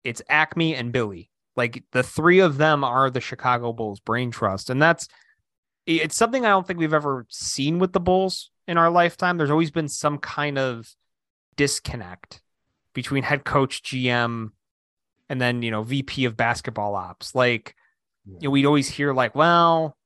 [0.04, 1.30] it's AKME and Billy.
[1.56, 4.70] Like the three of them are the Chicago Bulls brain trust.
[4.70, 5.08] And that's
[5.96, 9.38] it's something I don't think we've ever seen with the Bulls in our lifetime.
[9.38, 10.94] There's always been some kind of
[11.56, 12.42] disconnect
[12.92, 14.50] between head coach, GM,
[15.28, 17.34] and then, you know, VP of basketball ops.
[17.34, 17.74] Like,
[18.26, 19.96] you know, we'd always hear like, well,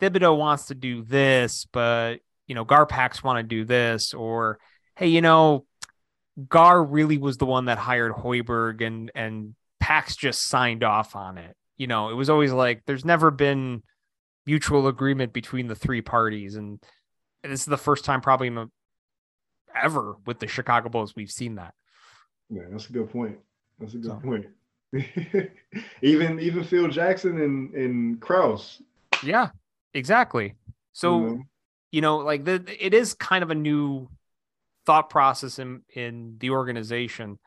[0.00, 2.16] Thibodeau wants to do this, but
[2.48, 4.58] you know, Garpax want to do this, or
[4.96, 5.64] hey, you know,
[6.48, 11.38] Gar really was the one that hired Hoiberg and and Pax just signed off on
[11.38, 11.56] it.
[11.76, 13.82] You know, it was always like there's never been
[14.46, 16.82] mutual agreement between the three parties, and
[17.42, 18.54] this is the first time probably
[19.80, 21.74] ever with the Chicago Bulls we've seen that.
[22.50, 23.38] Yeah, that's a good point.
[23.78, 24.16] That's a good so.
[24.16, 24.46] point.
[26.02, 28.82] even even Phil Jackson and and Krause.
[29.22, 29.48] Yeah,
[29.94, 30.54] Exactly.
[30.92, 31.40] So, mm-hmm.
[31.90, 34.08] you know, like the, it is kind of a new
[34.86, 37.38] thought process in in the organization.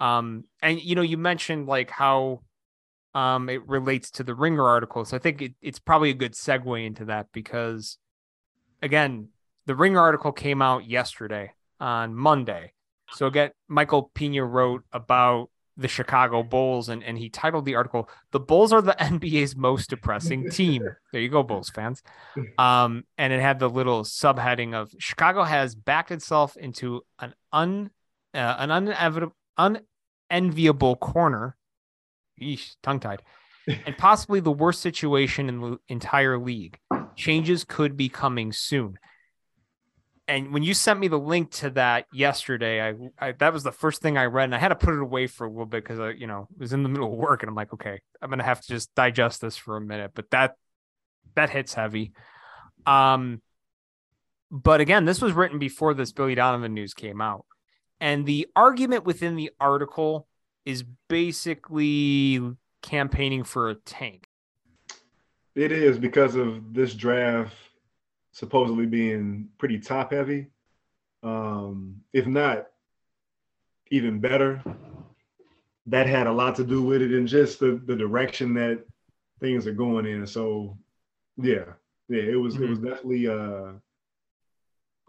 [0.00, 2.40] Um, and you know, you mentioned like how
[3.14, 5.04] um it relates to the Ringer article.
[5.04, 7.98] So I think it, it's probably a good segue into that because
[8.82, 9.28] again,
[9.66, 12.72] the Ringer article came out yesterday on Monday.
[13.12, 18.08] So again, Michael Pina wrote about the Chicago Bulls, and, and he titled the article,
[18.32, 20.82] The Bulls are the NBA's most depressing team.
[21.10, 22.02] There you go, Bulls fans.
[22.58, 27.90] Um, and it had the little subheading of Chicago has backed itself into an un
[28.34, 29.34] uh, an unevitable
[30.30, 31.56] unenviable corner.
[32.40, 33.22] Eesh, tongue tied.
[33.66, 36.78] And possibly the worst situation in the entire league.
[37.14, 38.98] Changes could be coming soon
[40.30, 43.72] and when you sent me the link to that yesterday, I, I, that was the
[43.72, 45.82] first thing I read, and I had to put it away for a little bit
[45.82, 48.30] because I, you know, was in the middle of work, and I'm like, okay, I'm
[48.30, 50.12] gonna have to just digest this for a minute.
[50.14, 50.54] But that
[51.34, 52.12] that hits heavy.
[52.86, 53.42] Um,
[54.52, 57.44] but again, this was written before this Billy Donovan news came out,
[58.00, 60.28] and the argument within the article
[60.70, 62.40] is basically
[62.82, 64.28] campaigning for a tank.
[65.54, 67.54] It is because of this draft
[68.32, 70.46] supposedly being pretty top heavy.
[71.22, 72.68] Um, if not
[73.90, 74.62] even better,
[75.86, 78.84] that had a lot to do with it and just the, the direction that
[79.40, 80.26] things are going in.
[80.26, 80.78] So
[81.36, 81.64] yeah,
[82.08, 82.64] yeah, it was mm-hmm.
[82.64, 83.72] it was definitely uh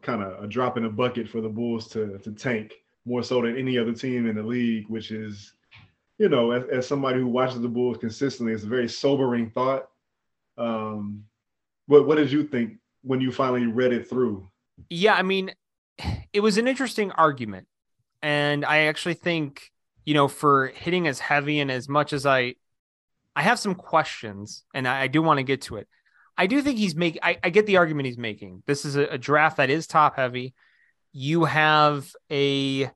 [0.01, 2.73] kind of a drop in the bucket for the Bulls to to tank
[3.05, 5.53] more so than any other team in the league, which is
[6.21, 9.87] you know, as, as somebody who watches the Bulls consistently, it's a very sobering thought.
[10.55, 11.23] Um,
[11.87, 14.47] what what did you think when you finally read it through?
[14.87, 15.51] Yeah, I mean,
[16.33, 17.65] it was an interesting argument,
[18.21, 19.71] and I actually think
[20.05, 22.53] you know for hitting as heavy and as much as I,
[23.35, 25.87] I have some questions, and I, I do want to get to it.
[26.37, 27.21] I do think he's making.
[27.23, 28.61] I, get the argument he's making.
[28.67, 30.53] This is a, a draft that is top heavy.
[31.13, 32.89] You have a,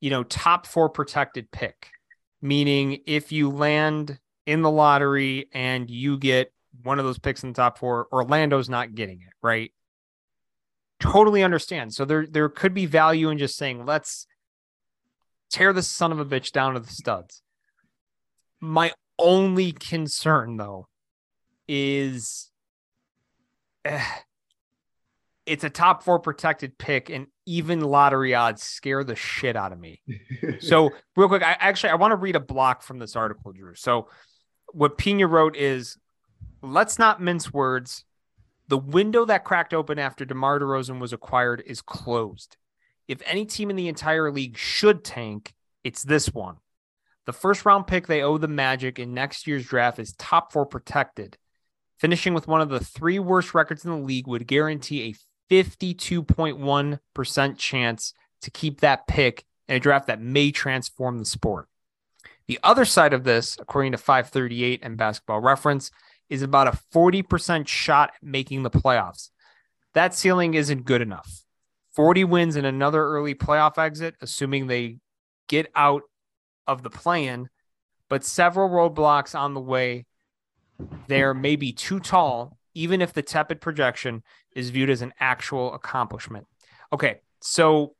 [0.00, 1.90] you know, top four protected pick,
[2.40, 7.50] meaning if you land in the lottery and you get one of those picks in
[7.50, 9.72] the top four, Orlando's not getting it, right?
[11.00, 11.92] Totally understand.
[11.92, 14.26] So there there could be value in just saying, let's
[15.50, 17.42] tear this son of a bitch down to the studs.
[18.60, 20.88] My only concern though
[21.68, 22.50] is
[23.84, 24.04] eh,
[25.46, 29.78] it's a top four protected pick, and even lottery odds scare the shit out of
[29.78, 30.00] me.
[30.60, 33.74] so, real quick, I actually I want to read a block from this article, Drew.
[33.74, 34.08] So,
[34.72, 35.98] what Pina wrote is,
[36.62, 38.04] let's not mince words.
[38.68, 42.56] The window that cracked open after DeMar DeRozan was acquired is closed.
[43.06, 46.56] If any team in the entire league should tank, it's this one.
[47.26, 50.64] The first round pick they owe the Magic in next year's draft is top four
[50.64, 51.36] protected.
[51.98, 55.14] Finishing with one of the three worst records in the league would guarantee a
[55.50, 61.68] 52.1% chance to keep that pick in a draft that may transform the sport.
[62.46, 65.90] The other side of this, according to 538 and basketball reference,
[66.28, 69.30] is about a 40% shot at making the playoffs.
[69.94, 71.44] That ceiling isn't good enough.
[71.94, 74.98] 40 wins and another early playoff exit, assuming they
[75.48, 76.02] get out
[76.66, 77.48] of the plan,
[78.08, 80.06] but several roadblocks on the way
[81.06, 84.22] there may be too tall, even if the tepid projection
[84.52, 86.46] is viewed as an actual accomplishment.
[86.92, 87.94] Okay, so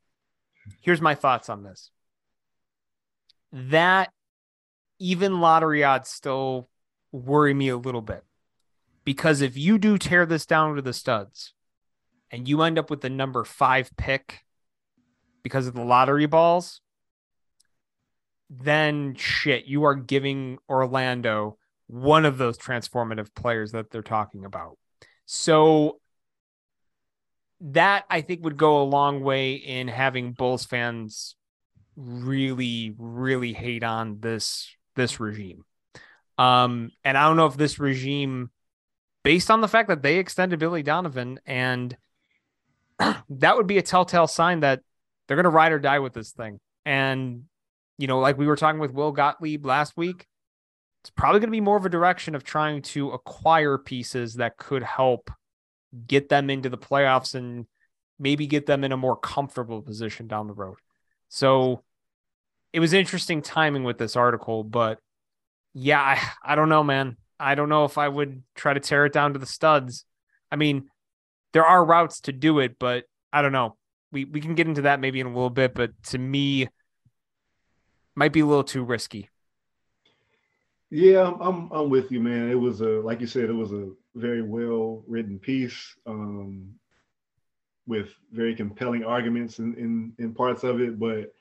[0.81, 1.91] here's my thoughts on this.
[3.53, 4.13] That
[4.99, 6.69] even lottery odds still
[7.13, 8.25] worry me a little bit
[9.05, 11.53] because if you do tear this down to the studs
[12.31, 14.45] and you end up with the number five pick
[15.43, 16.81] because of the lottery balls,
[18.51, 24.79] then shit, you are giving Orlando one of those transformative players that they're talking about.
[25.27, 26.01] So
[27.61, 31.37] that I think would go a long way in having Bulls fans
[31.97, 35.65] really, really hate on this this regime.
[36.39, 38.51] Um, and I don't know if this regime,
[39.23, 41.97] based on the fact that they extended Billy Donovan, and
[42.99, 44.81] that would be a telltale sign that
[45.27, 46.59] they're going to ride or die with this thing.
[46.85, 47.45] And
[47.99, 50.27] you know, like we were talking with Will Gottlieb last week,
[51.05, 54.57] it's probably going to be more of a direction of trying to acquire pieces that
[54.57, 55.31] could help
[56.07, 57.67] get them into the playoffs and
[58.19, 60.77] maybe get them in a more comfortable position down the road.
[61.29, 61.83] So
[62.73, 64.99] it was interesting timing with this article, but
[65.75, 67.19] yeah, I, I don't know, man.
[67.39, 70.07] I don't know if I would try to tear it down to the studs.
[70.51, 70.89] I mean,
[71.53, 73.77] there are routes to do it, but I don't know.
[74.11, 76.69] We we can get into that maybe in a little bit, but to me,
[78.15, 79.29] might be a little too risky.
[80.95, 82.49] Yeah, I'm, I'm, with you, man.
[82.49, 86.73] It was a like you said, it was a very well written piece um,
[87.85, 91.01] with very compelling arguments in, in in parts of it.
[91.01, 91.35] But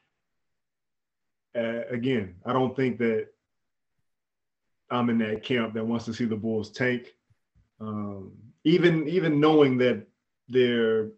[1.56, 3.28] uh, again, I don't think that
[4.90, 7.14] I'm in that camp that wants to see the Bulls tank.
[7.80, 8.32] Um,
[8.64, 10.08] even even knowing that
[10.50, 11.12] their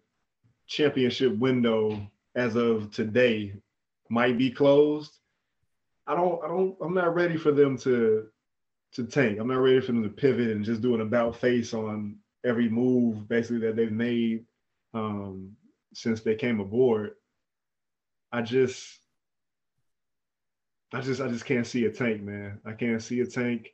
[0.67, 2.05] championship window
[2.35, 3.53] as of today
[4.09, 5.19] might be closed
[6.07, 8.27] I don't, I don't, I'm not ready for them to
[8.93, 9.39] to tank.
[9.39, 12.69] I'm not ready for them to pivot and just do an about face on every
[12.69, 14.45] move basically that they've made
[14.93, 15.51] um,
[15.93, 17.11] since they came aboard.
[18.31, 18.99] I just,
[20.93, 22.59] I just, I just can't see a tank, man.
[22.65, 23.73] I can't see a tank.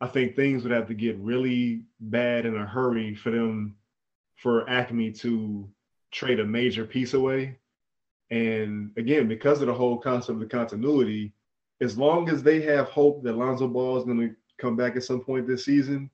[0.00, 3.76] I think things would have to get really bad in a hurry for them,
[4.36, 5.68] for AKME to
[6.10, 7.58] trade a major piece away.
[8.30, 11.32] And again, because of the whole concept of the continuity,
[11.82, 15.02] as long as they have hope that Lonzo Ball is going to come back at
[15.02, 16.08] some point this season,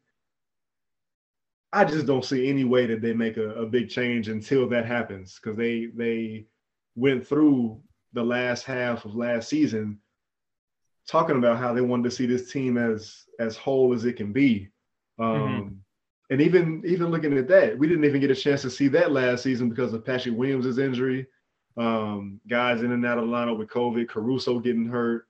[1.73, 4.87] I just don't see any way that they make a, a big change until that
[4.87, 6.47] happens because they they
[6.97, 7.81] went through
[8.15, 9.99] the last half of last season
[11.07, 14.33] talking about how they wanted to see this team as as whole as it can
[14.33, 14.69] be.
[15.19, 15.75] Um, mm-hmm.
[16.31, 19.13] And even even looking at that, we didn't even get a chance to see that
[19.13, 21.27] last season because of Patrick Williams' injury.
[21.77, 25.28] Um, guys in and out of the lineup with COVID, Caruso getting hurt.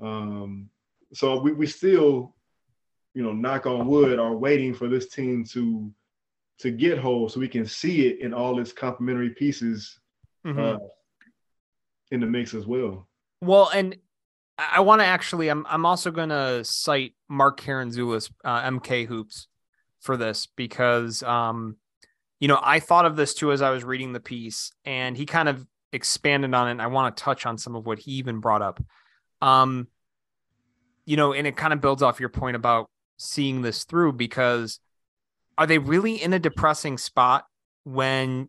[0.00, 0.70] Um,
[1.12, 2.34] so we, we still,
[3.14, 5.92] you know, knock on wood, are waiting for this team to
[6.58, 9.98] to get whole so we can see it in all its complementary pieces
[10.46, 10.58] mm-hmm.
[10.58, 10.76] uh,
[12.10, 13.08] in the mix as well.
[13.40, 13.96] Well, and
[14.58, 15.48] I want to actually.
[15.48, 19.48] I'm I'm also going to cite Mark Karantzoulis, uh, MK Hoops,
[20.00, 21.76] for this because, um,
[22.40, 25.26] you know, I thought of this too as I was reading the piece, and he
[25.26, 26.72] kind of expanded on it.
[26.72, 28.82] And I want to touch on some of what he even brought up.
[29.40, 29.88] Um,
[31.04, 34.80] you know, and it kind of builds off your point about seeing this through because
[35.58, 37.44] are they really in a depressing spot
[37.84, 38.48] when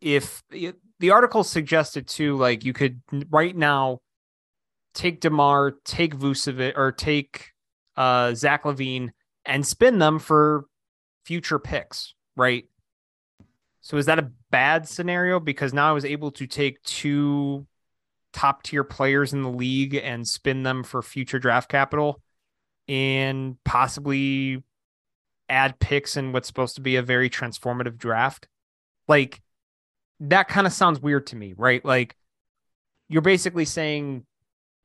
[0.00, 3.00] if the article suggested too, like you could
[3.30, 3.98] right now
[4.94, 7.52] take DeMar, take Vucevic, or take
[7.96, 9.10] uh, Zach LaVine,
[9.44, 10.64] and spin them for
[11.24, 12.64] future picks, right?
[13.80, 15.38] So is that a bad scenario?
[15.38, 17.66] Because now I was able to take two
[18.36, 22.20] top tier players in the league and spin them for future draft capital
[22.86, 24.62] and possibly
[25.48, 28.46] add picks in what's supposed to be a very transformative draft.
[29.08, 29.40] Like
[30.20, 31.82] that kind of sounds weird to me, right?
[31.82, 32.14] Like
[33.08, 34.26] you're basically saying,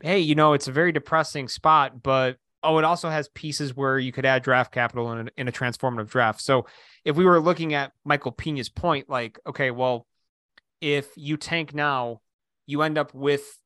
[0.01, 3.99] hey, you know, it's a very depressing spot, but oh, it also has pieces where
[3.99, 6.39] you could add draft capital in a, in a transformative draft.
[6.39, 6.67] So
[7.03, 10.07] if we were looking at Michael Pina's point, like, okay, well,
[10.79, 12.21] if you tank now,
[12.65, 13.59] you end up with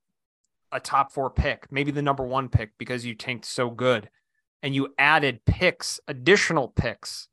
[0.71, 4.09] a top four pick, maybe the number one pick because you tanked so good
[4.61, 7.27] and you added picks, additional picks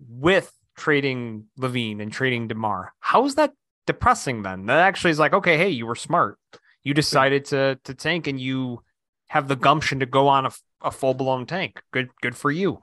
[0.00, 2.92] with trading LaVine and trading DeMar.
[3.00, 3.52] How is that
[3.86, 4.66] depressing then?
[4.66, 6.38] That actually is like, okay, hey, you were smart.
[6.82, 8.82] You decided to to tank and you
[9.28, 10.50] have the gumption to go on a,
[10.82, 11.80] a full blown tank.
[11.90, 12.80] Good, good for you.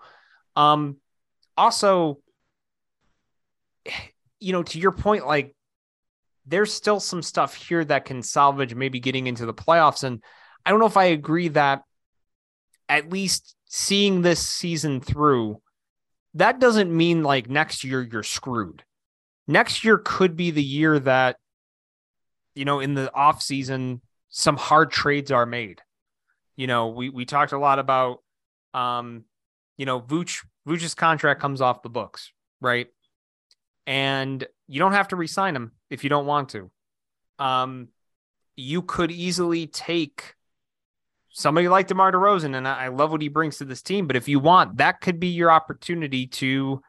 [0.55, 0.97] Um,
[1.55, 2.19] also,
[4.39, 5.55] you know, to your point, like
[6.49, 10.03] there's still some stuff here that can salvage maybe getting into the playoffs.
[10.03, 10.21] And
[10.65, 11.83] I don't know if I agree that
[12.87, 15.61] at least seeing this season through,
[16.33, 18.83] that doesn't mean like next year you're screwed.
[19.47, 21.37] Next year could be the year that,
[22.55, 25.81] you know, in the off season, some hard trades are made.
[26.55, 28.19] You know, we we talked a lot about
[28.73, 29.23] um,
[29.77, 32.87] you know, Vooch Vooch's contract comes off the books, right?
[33.87, 36.71] And you don't have to resign him if you don't want to.
[37.37, 37.89] Um,
[38.55, 40.35] you could easily take
[41.29, 44.07] somebody like DeMar DeRozan, and I love what he brings to this team.
[44.07, 46.81] But if you want, that could be your opportunity to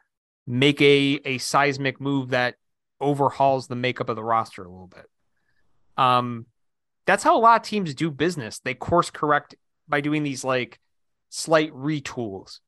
[0.45, 2.55] make a a seismic move that
[2.99, 5.05] overhauls the makeup of the roster a little bit.
[5.97, 6.47] Um,
[7.05, 8.59] that's how a lot of teams do business.
[8.59, 9.55] They course correct
[9.87, 10.79] by doing these like
[11.29, 12.59] slight retools,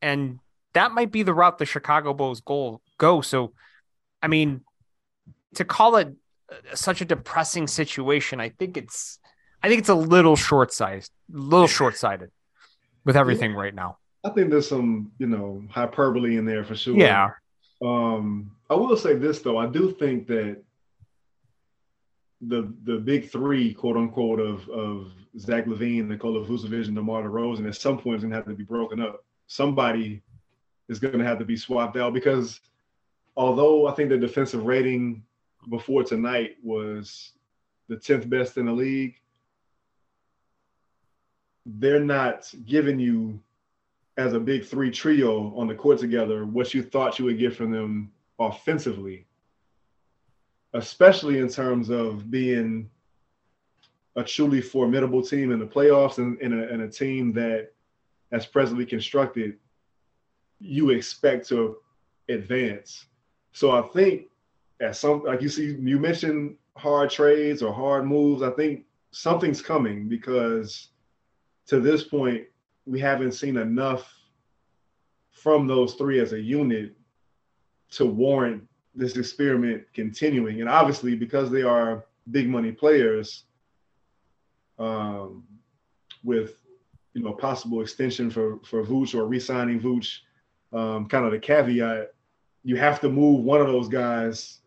[0.00, 0.38] and
[0.72, 3.20] that might be the route the Chicago Bulls goal go.
[3.20, 3.52] So,
[4.22, 4.62] I mean,
[5.56, 6.14] to call it
[6.74, 9.18] such a depressing situation, I think it's
[9.62, 12.30] I think it's a little short sized, a little short sighted
[13.04, 13.98] with everything right now.
[14.24, 16.96] I think there's some, you know, hyperbole in there for sure.
[16.96, 17.30] Yeah.
[17.82, 20.62] Um, I will say this though, I do think that
[22.40, 27.66] the the big three, quote unquote, of of Zach LaVine, Nikola Vucevic, and DeMar DeRozan,
[27.66, 29.24] at some point is gonna have to be broken up.
[29.46, 30.22] Somebody
[30.88, 32.60] is gonna have to be swapped out because
[33.36, 35.22] although I think the defensive rating
[35.68, 37.32] before tonight was
[37.88, 39.14] the 10th best in the league,
[41.64, 43.40] they're not giving you
[44.16, 47.54] as a big three trio on the court together what you thought you would get
[47.54, 49.26] from them offensively,
[50.72, 52.88] especially in terms of being
[54.14, 57.72] a truly formidable team in the playoffs and, and, a, and a team that,
[58.32, 59.58] as presently constructed,
[60.58, 61.76] you expect to
[62.28, 63.06] advance.
[63.52, 64.28] So I think
[64.80, 68.42] at some like you see you mentioned hard trades or hard moves.
[68.42, 70.88] I think something's coming because
[71.66, 72.44] to this point,
[72.84, 74.12] we haven't seen enough
[75.30, 76.94] from those three as a unit
[77.90, 78.62] to warrant
[78.94, 80.60] this experiment continuing.
[80.60, 83.44] And obviously, because they are big money players,
[84.78, 85.44] um,
[86.22, 86.56] with
[87.14, 90.18] you know possible extension for for Vooch or re-signing Vooch,
[90.72, 92.12] um, kind of the caveat,
[92.62, 94.60] you have to move one of those guys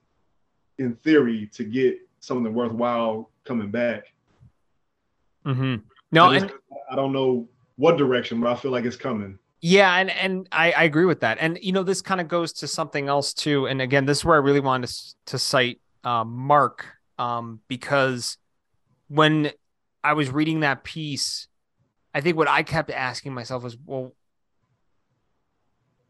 [0.80, 4.14] in theory to get something worthwhile coming back.
[5.46, 5.76] Mm-hmm.
[6.12, 6.50] No, I,
[6.92, 9.38] I don't know what direction, but I feel like it's coming.
[9.62, 11.38] Yeah, and and I, I agree with that.
[11.40, 13.68] And you know, this kind of goes to something else too.
[13.68, 16.86] And again, this is where I really wanted to, to cite uh, Mark
[17.18, 18.38] um, because
[19.10, 19.52] when
[20.04, 21.48] I was reading that piece,
[22.14, 24.14] I think what I kept asking myself was, well,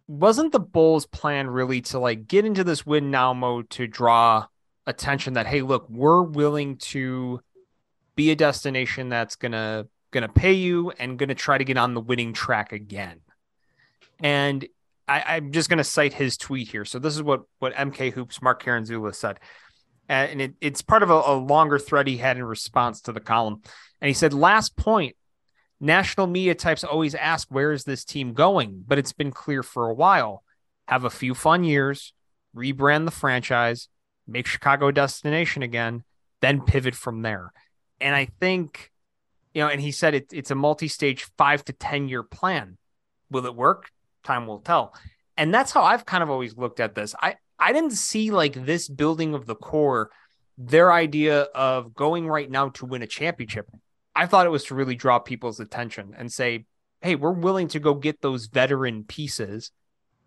[0.07, 4.45] wasn't the Bulls' plan really to like get into this win now mode to draw
[4.89, 7.39] attention that hey, look, we're willing to
[8.15, 12.01] be a destination that's gonna gonna pay you and gonna try to get on the
[12.01, 13.21] winning track again.
[14.21, 14.67] And
[15.07, 16.85] I, am just gonna cite his tweet here.
[16.85, 19.39] So this is what what MK Hoops Mark Karantzoulis said.
[20.09, 23.19] and it, it's part of a, a longer thread he had in response to the
[23.19, 23.61] column.
[24.01, 25.15] And he said, last point,
[25.79, 28.83] national media types always ask, where is this team going?
[28.87, 30.43] But it's been clear for a while.
[30.87, 32.13] Have a few fun years,
[32.55, 33.87] rebrand the franchise,
[34.31, 36.03] make Chicago destination again,
[36.41, 37.51] then pivot from there.
[37.99, 38.91] And I think,
[39.53, 42.77] you know, and he said it, it's a multi stage five to 10 year plan.
[43.29, 43.89] Will it work?
[44.23, 44.93] Time will tell.
[45.37, 47.15] And that's how I've kind of always looked at this.
[47.21, 50.09] I, I didn't see like this building of the core,
[50.57, 53.69] their idea of going right now to win a championship.
[54.15, 56.65] I thought it was to really draw people's attention and say,
[57.01, 59.71] hey, we're willing to go get those veteran pieces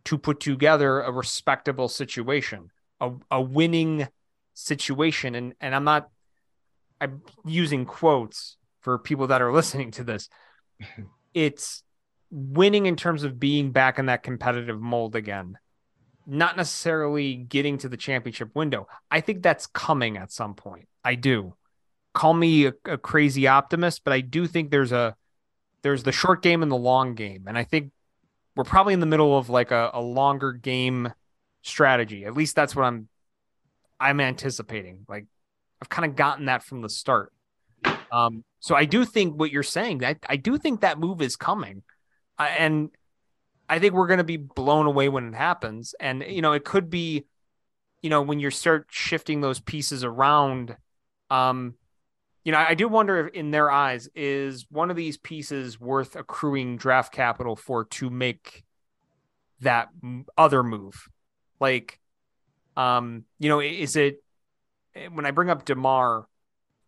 [0.04, 2.70] to put together a respectable situation,
[3.02, 4.08] a, a winning
[4.54, 5.34] situation.
[5.34, 6.08] And and I'm not
[7.00, 10.28] I'm using quotes for people that are listening to this.
[11.34, 11.82] It's
[12.30, 15.56] winning in terms of being back in that competitive mold again
[16.26, 18.86] not necessarily getting to the championship window.
[19.10, 20.88] I think that's coming at some point.
[21.04, 21.54] I do.
[22.14, 25.16] Call me a, a, crazy optimist, but I do think there's a
[25.82, 27.90] there's the short game and the long game, and I think
[28.54, 31.12] we're probably in the middle of like a, a longer game
[31.62, 32.24] strategy.
[32.24, 33.08] At least that's what I'm
[33.98, 35.04] I'm anticipating.
[35.08, 35.26] Like
[35.80, 37.32] I've kind of gotten that from the start.
[38.12, 41.36] Um, so I do think what you're saying that I do think that move is
[41.36, 41.82] coming,
[42.38, 42.90] and
[43.68, 45.94] I think we're going to be blown away when it happens.
[45.98, 47.24] And, you know, it could be,
[48.02, 50.76] you know, when you start shifting those pieces around,
[51.30, 51.76] um,
[52.44, 56.16] you know, I do wonder if in their eyes, is one of these pieces worth
[56.16, 58.62] accruing draft capital for to make
[59.60, 59.88] that
[60.36, 61.08] other move?
[61.62, 62.00] Like,
[62.76, 64.20] um, you know, is it
[65.12, 66.26] when I bring up DeMar,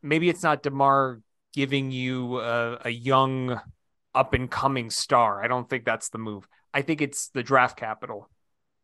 [0.02, 1.20] maybe it's not DeMar
[1.52, 3.60] giving you a, a young
[4.16, 5.44] up and coming star.
[5.44, 6.48] I don't think that's the move.
[6.74, 8.28] I think it's the draft capital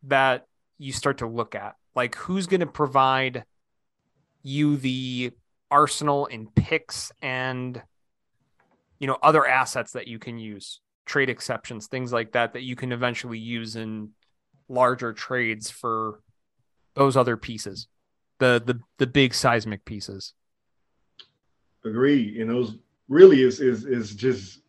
[0.04, 0.46] that
[0.78, 1.74] you start to look at.
[1.96, 3.42] Like who's going to provide
[4.44, 5.32] you the
[5.72, 7.82] arsenal and picks and
[9.00, 12.76] you know other assets that you can use, trade exceptions, things like that that you
[12.76, 14.10] can eventually use in
[14.70, 16.20] larger trades for
[16.94, 17.88] those other pieces.
[18.38, 20.32] The the the big seismic pieces.
[21.84, 22.38] Agreed.
[22.38, 22.76] And those
[23.08, 24.60] really is is is just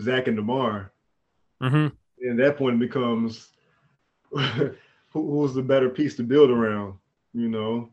[0.00, 0.92] Zach and DeMar.
[1.62, 1.88] Mm-hmm
[2.22, 3.48] and that point becomes
[4.30, 4.70] who,
[5.12, 6.94] who's the better piece to build around,
[7.34, 7.90] you know?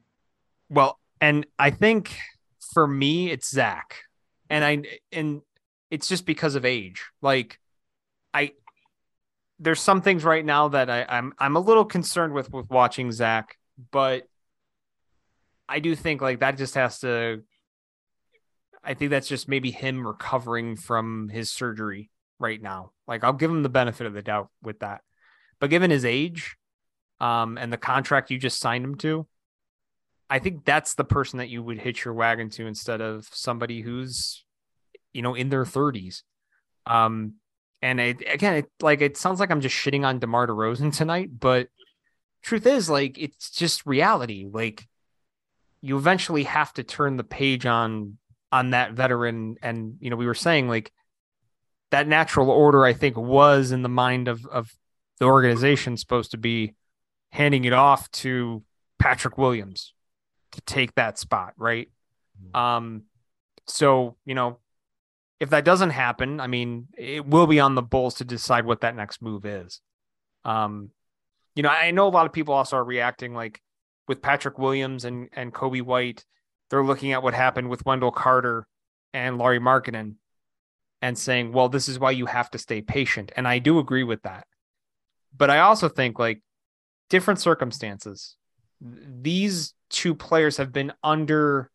[0.69, 2.15] Well, and I think
[2.73, 4.03] for me, it's Zach.
[4.49, 5.41] And I, and
[5.91, 7.03] it's just because of age.
[7.21, 7.59] Like,
[8.33, 8.53] I,
[9.59, 13.11] there's some things right now that I, I'm, I'm a little concerned with, with watching
[13.11, 13.57] Zach,
[13.91, 14.23] but
[15.67, 17.43] I do think like that just has to,
[18.83, 22.91] I think that's just maybe him recovering from his surgery right now.
[23.07, 25.01] Like I'll give him the benefit of the doubt with that.
[25.59, 26.55] But given his age,
[27.19, 29.27] um, and the contract you just signed him to,
[30.29, 33.81] I think that's the person that you would hitch your wagon to instead of somebody
[33.81, 34.45] who's,
[35.11, 36.23] you know, in their thirties.
[36.85, 37.33] Um,
[37.81, 41.29] and it, again, it like it sounds like I'm just shitting on DeMar DeRozan tonight,
[41.39, 41.69] but
[42.41, 44.47] truth is, like, it's just reality.
[44.49, 44.87] Like,
[45.81, 48.17] you eventually have to turn the page on
[48.51, 50.91] on that veteran, and you know, we were saying like
[51.91, 54.71] that natural order, I think, was in the mind of of
[55.19, 56.75] the organization supposed to be
[57.31, 58.63] handing it off to
[58.97, 59.93] Patrick Williams
[60.51, 61.89] to take that spot, right?
[62.41, 62.59] Mm-hmm.
[62.59, 63.03] Um,
[63.67, 64.59] so you know,
[65.39, 68.81] if that doesn't happen, I mean, it will be on the Bulls to decide what
[68.81, 69.81] that next move is.
[70.43, 70.91] Um,
[71.55, 73.61] you know, I know a lot of people also are reacting like
[74.07, 76.25] with Patrick Williams and and Coby White.
[76.69, 78.67] They're looking at what happened with Wendell Carter
[79.13, 80.15] and Lauri Markkanen
[81.01, 83.31] and saying, well, this is why you have to stay patient.
[83.35, 84.45] And I do agree with that.
[85.35, 86.41] But I also think like
[87.09, 88.35] different circumstances.
[88.81, 91.71] These two players have been under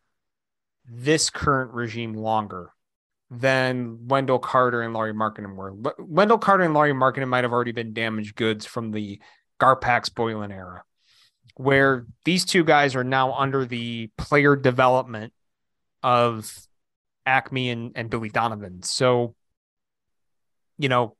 [0.87, 2.71] this current regime longer
[3.39, 5.73] than Wendell Carter and Lauri Markkanen were.
[5.99, 9.19] Wendell Carter and Lauri Markkanen might have already been damaged goods from the
[9.59, 10.83] Garpax Boylen era,
[11.55, 15.33] where these two guys are now under the player development
[16.03, 16.51] of
[17.27, 18.83] AKME and, and Billy Donovan.
[18.83, 19.35] So,
[20.77, 21.15] you know,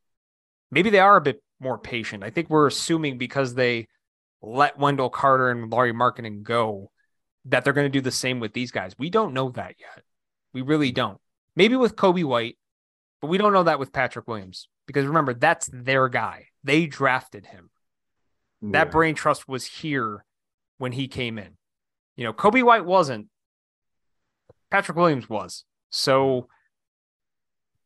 [0.72, 2.24] maybe they are a bit more patient.
[2.24, 3.88] I think we're assuming because they
[4.42, 6.92] let Wendell Carter and Lauri Markkanen go
[7.46, 8.94] that they're going to do the same with these guys.
[8.98, 10.04] We don't know that yet.
[10.54, 11.20] We really don't.
[11.56, 12.58] Maybe with Coby White,
[13.22, 16.48] but we don't know that with Patrick Williams because remember, that's their guy.
[16.64, 17.70] They drafted him.
[18.62, 18.70] Yeah.
[18.72, 20.26] That brain trust was here
[20.78, 21.58] when he came in.
[22.16, 23.28] You know, Coby White wasn't.
[24.72, 25.64] Patrick Williams was.
[25.90, 26.48] So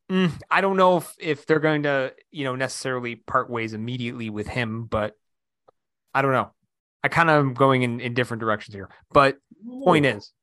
[0.09, 4.29] mm, I don't know if if they're going to, you know, necessarily part ways immediately
[4.29, 5.15] with him, but
[6.13, 6.51] I don't know.
[7.03, 8.89] I kind of am going in, in different directions here.
[9.11, 9.37] But
[9.83, 10.33] point is,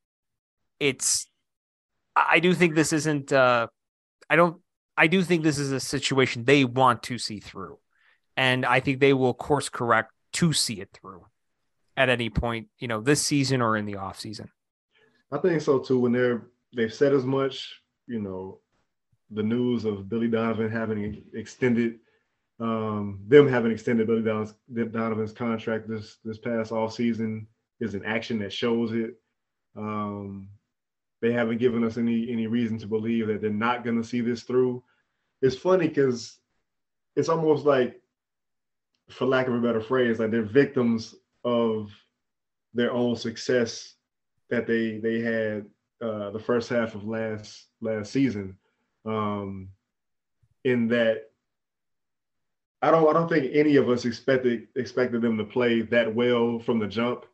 [0.81, 1.27] it's
[2.17, 3.69] I do think this isn't uh
[4.29, 4.61] I don't
[4.97, 7.79] I do think this is a situation they want to see through.
[8.37, 11.27] And I think they will course correct to see it through
[11.97, 14.51] at any point, you know, this season or in the off season.
[15.33, 15.99] I think so too.
[15.99, 18.61] When they're they've said as much, you know,
[19.31, 21.99] the news of Billy Donovan having extended
[22.59, 27.47] um, them having extended Billy Donovan's, Donovan's contract this this past off season
[27.81, 29.15] is an action that shows it.
[29.77, 30.49] Um,
[31.23, 34.21] they haven't given us any any reason to believe that they're not going to see
[34.21, 34.83] this through.
[35.43, 36.39] It's funny because
[37.15, 38.01] it's almost like,
[39.09, 41.15] for lack of a better phrase, like they're victims
[41.45, 41.91] of
[42.75, 43.95] their own success
[44.51, 45.67] that they they had
[46.01, 48.57] uh, the first half of last last season.
[49.05, 49.69] Um,
[50.65, 51.31] in that,
[52.83, 56.59] I don't I don't think any of us expected expected them to play that well
[56.59, 57.25] from the jump,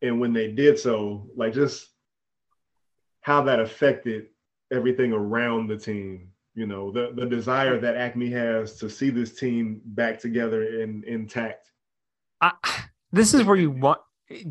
[0.00, 1.88] and when they did so, like just
[3.24, 4.26] how that affected
[4.70, 6.28] everything around the team.
[6.54, 11.02] You know, the the desire that AKME has to see this team back together and
[11.04, 11.72] intact.
[12.40, 12.52] I,
[13.12, 14.00] this is where you want.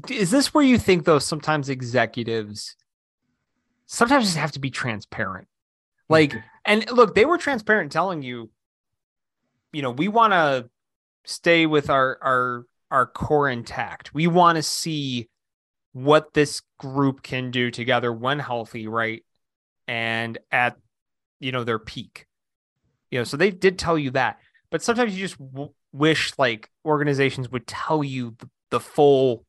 [0.09, 1.19] Is this where you think though?
[1.19, 2.75] Sometimes executives,
[3.85, 5.47] sometimes just have to be transparent.
[6.09, 6.39] Like, mm-hmm.
[6.65, 8.49] and look, they were transparent telling you,
[9.71, 10.67] you know, we want to
[11.25, 14.13] stay with our our our core intact.
[14.15, 15.29] We want to see
[15.93, 19.23] what this group can do together when healthy, right?
[19.87, 20.75] And at
[21.39, 22.25] you know their peak.
[23.11, 24.39] You know, so they did tell you that.
[24.71, 29.45] But sometimes you just w- wish like organizations would tell you the, the full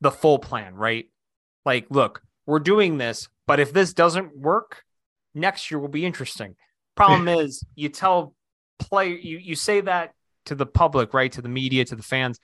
[0.00, 1.06] the full plan, right?
[1.64, 4.84] Like, look, we're doing this, but if this doesn't work,
[5.34, 6.54] next year will be interesting.
[6.94, 8.34] Problem is, you tell
[8.78, 10.12] play you you say that
[10.46, 11.32] to the public, right?
[11.32, 12.38] To the media, to the fans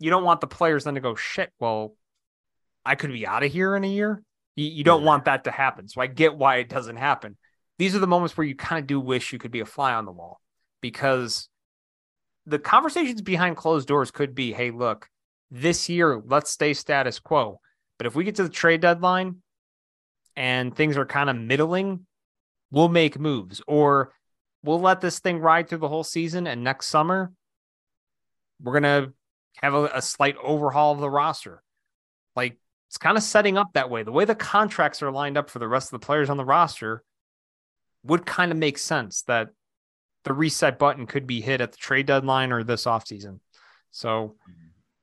[0.00, 1.52] you don't want the players then to go shit.
[1.60, 1.94] Well,
[2.84, 4.22] I could be out of here in a year.
[4.56, 5.06] You, you don't yeah.
[5.06, 5.86] want that to happen.
[5.86, 7.36] So I get why it doesn't happen.
[7.78, 9.94] These are the moments where you kind of do wish you could be a fly
[9.94, 10.40] on the wall
[10.80, 11.48] because
[12.46, 15.08] the conversations behind closed doors could be, hey, look,
[15.50, 17.60] this year let's stay status quo.
[17.98, 19.36] But if we get to the trade deadline
[20.34, 22.06] and things are kind of middling,
[22.70, 24.14] we'll make moves or
[24.62, 26.46] we'll let this thing ride through the whole season.
[26.46, 27.32] And next summer,
[28.62, 29.12] we're going to
[29.56, 31.62] have a, a slight overhaul of the roster.
[32.36, 34.02] Like it's kind of setting up that way.
[34.02, 36.44] The way the contracts are lined up for the rest of the players on the
[36.44, 37.02] roster
[38.04, 39.50] would kind of make sense that
[40.24, 43.40] the reset button could be hit at the trade deadline or this offseason.
[43.90, 44.36] So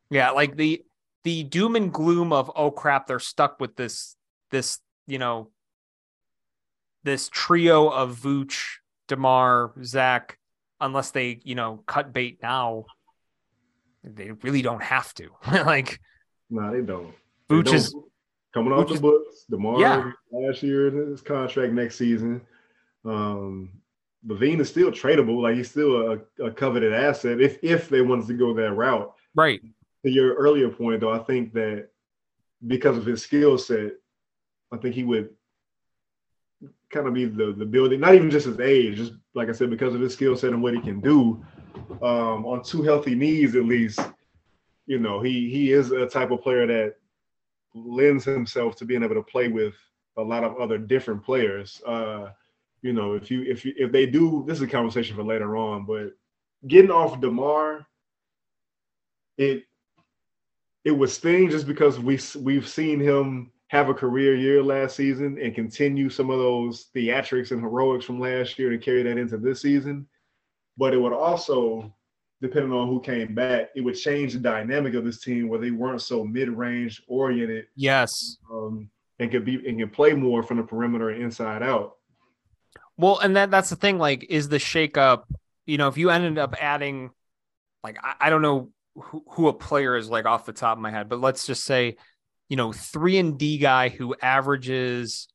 [0.09, 0.83] yeah, like the
[1.23, 4.15] the doom and gloom of oh crap, they're stuck with this
[4.51, 5.51] this, you know,
[7.03, 8.63] this trio of Vooch,
[9.07, 10.37] DeMar, Zach,
[10.79, 12.85] unless they, you know, cut bait now
[14.15, 15.29] they really don't have to.
[15.51, 15.99] like,
[16.49, 17.13] no, they don't.
[17.49, 17.95] Vooch is
[18.53, 19.45] coming off the books.
[19.49, 20.11] DeMar yeah.
[20.31, 22.41] last year in his contract next season.
[23.05, 23.71] Um,
[24.25, 25.41] LaVine is still tradable.
[25.41, 29.13] Like he's still a, a, coveted asset if if they wanted to go that route.
[29.35, 29.61] Right.
[30.05, 31.89] To your earlier point, though, I think that
[32.65, 33.93] because of his skill set,
[34.71, 35.29] I think he would
[36.89, 39.69] kind of be the the building, not even just his age, just like I said,
[39.69, 41.45] because of his skill set and what he can do
[42.01, 43.99] um, on two healthy knees at least.
[44.85, 46.95] You know, he he is a type of player that
[47.73, 49.75] lends himself to being able to play with
[50.17, 51.81] a lot of other different players.
[51.85, 52.29] Uh,
[52.81, 55.57] you know, if you if you if they do, this is a conversation for later
[55.57, 56.11] on, but
[56.67, 57.85] getting off Demar,
[59.37, 59.63] it
[60.85, 65.37] it was sting just because we we've seen him have a career year last season
[65.41, 69.37] and continue some of those theatrics and heroics from last year to carry that into
[69.37, 70.07] this season.
[70.77, 71.93] But it would also,
[72.41, 75.71] depending on who came back, it would change the dynamic of this team where they
[75.71, 77.65] weren't so mid-range oriented.
[77.75, 78.37] Yes.
[78.51, 81.95] Um, and could be and can play more from the perimeter and inside out.
[82.97, 83.97] Well, and that that's the thing.
[83.97, 85.23] Like, is the shakeup?
[85.65, 87.09] You know, if you ended up adding,
[87.83, 90.81] like, I, I don't know who, who a player is like off the top of
[90.81, 91.97] my head, but let's just say
[92.49, 95.27] you know, three and D guy who averages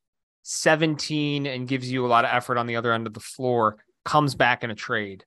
[0.43, 3.77] 17 and gives you a lot of effort on the other end of the floor
[4.03, 5.23] comes back in a trade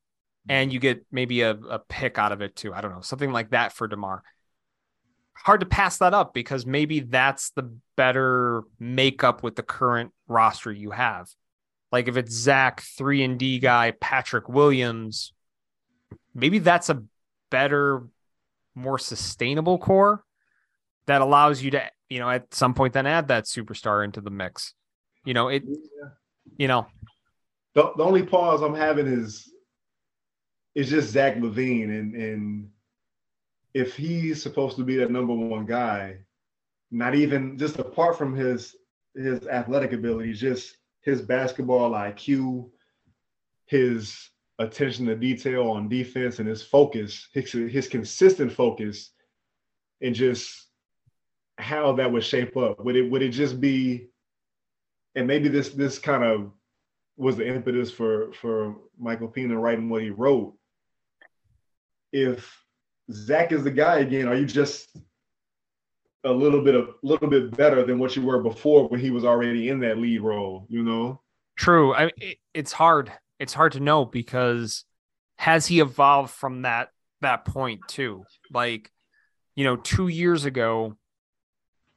[0.49, 2.72] and you get maybe a, a pick out of it too.
[2.72, 4.22] I don't know, something like that for DeMar.
[5.34, 10.72] Hard to pass that up because maybe that's the better makeup with the current roster
[10.72, 11.28] you have.
[11.92, 15.32] Like if it's Zach, three and D guy, Patrick Williams,
[16.34, 17.03] maybe that's a
[17.51, 18.09] better,
[18.74, 20.24] more sustainable core
[21.07, 24.30] that allows you to, you know, at some point then add that superstar into the
[24.30, 24.74] mix.
[25.24, 26.09] You know, it, yeah.
[26.57, 26.86] you know,
[27.74, 29.53] the, the only pause I'm having is,
[30.76, 32.68] is just Zach LaVine, and, and
[33.72, 36.18] if he's supposed to be that number one guy,
[36.90, 38.76] not even just apart from his
[39.14, 42.68] his athletic abilities, just his basketball IQ,
[43.64, 49.12] his attention to detail on defense and his focus, his, his consistent focus,
[50.02, 50.66] and just
[51.56, 52.84] how that would shape up.
[52.84, 54.08] Would it would it just be,
[55.14, 56.52] and maybe this this kind of
[57.16, 60.54] was the impetus for for Michael Pina writing what he wrote.
[62.16, 62.64] If
[63.12, 64.96] Zach is the guy again, are you just
[66.24, 69.24] a little bit of little bit better than what you were before when he was
[69.24, 70.66] already in that lead role?
[70.70, 71.20] You know.
[71.56, 71.92] True.
[71.92, 73.12] I it, it's hard.
[73.38, 74.84] It's hard to know because
[75.36, 76.88] has he evolved from that
[77.20, 78.24] that point too?
[78.50, 78.90] Like,
[79.54, 80.96] you know, two years ago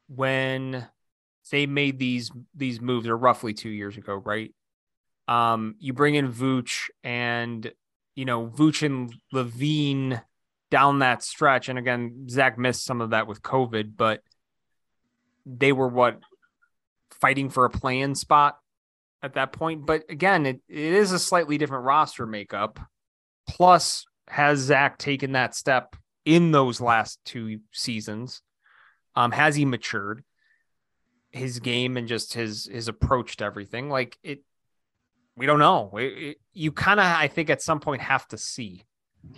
[0.08, 0.86] when
[1.50, 4.54] they made these these moves, or roughly two years ago, right?
[5.30, 7.72] Um, you bring in Vooch and
[8.20, 10.22] you know Vooch and LaVine
[10.70, 14.22] down that stretch, and again, Zach missed some of that with COVID, but
[15.46, 16.20] they were what
[17.22, 18.58] fighting for a play-in spot
[19.24, 19.86] at that point.
[19.86, 22.78] But again, it, it is a slightly different roster makeup.
[23.48, 25.96] Plus, has Zach taken that step
[26.26, 28.42] in those last two seasons?
[29.16, 30.26] Um, has he matured
[31.32, 33.90] his game and just his his approach to everything?
[33.90, 34.44] Like it,
[35.40, 35.92] we don't know.
[35.98, 38.84] It, it, you kind of, I think, at some point have to see.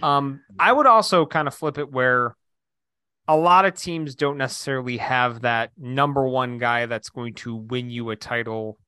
[0.02, 2.36] Um, I would also kind of flip it where
[3.28, 7.92] a lot of teams don't necessarily have that number one guy that's going to win
[7.92, 8.80] you a title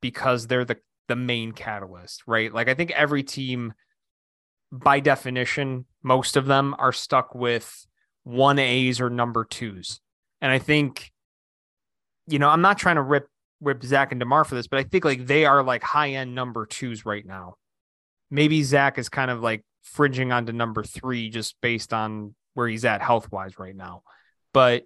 [0.00, 2.52] because they're the the main catalyst, right?
[2.52, 3.72] Like I think every team
[4.72, 7.86] by definition, most of them are stuck with
[8.24, 10.00] one A's or number twos.
[10.40, 11.12] And I think,
[12.26, 13.28] you know, I'm not trying to rip
[13.60, 16.34] rip Zach and DeMar for this, but I think like they are like high end
[16.34, 17.54] number twos right now.
[18.30, 22.84] Maybe Zach is kind of like fringing onto number three just based on where he's
[22.84, 24.02] at health wise right now.
[24.52, 24.84] But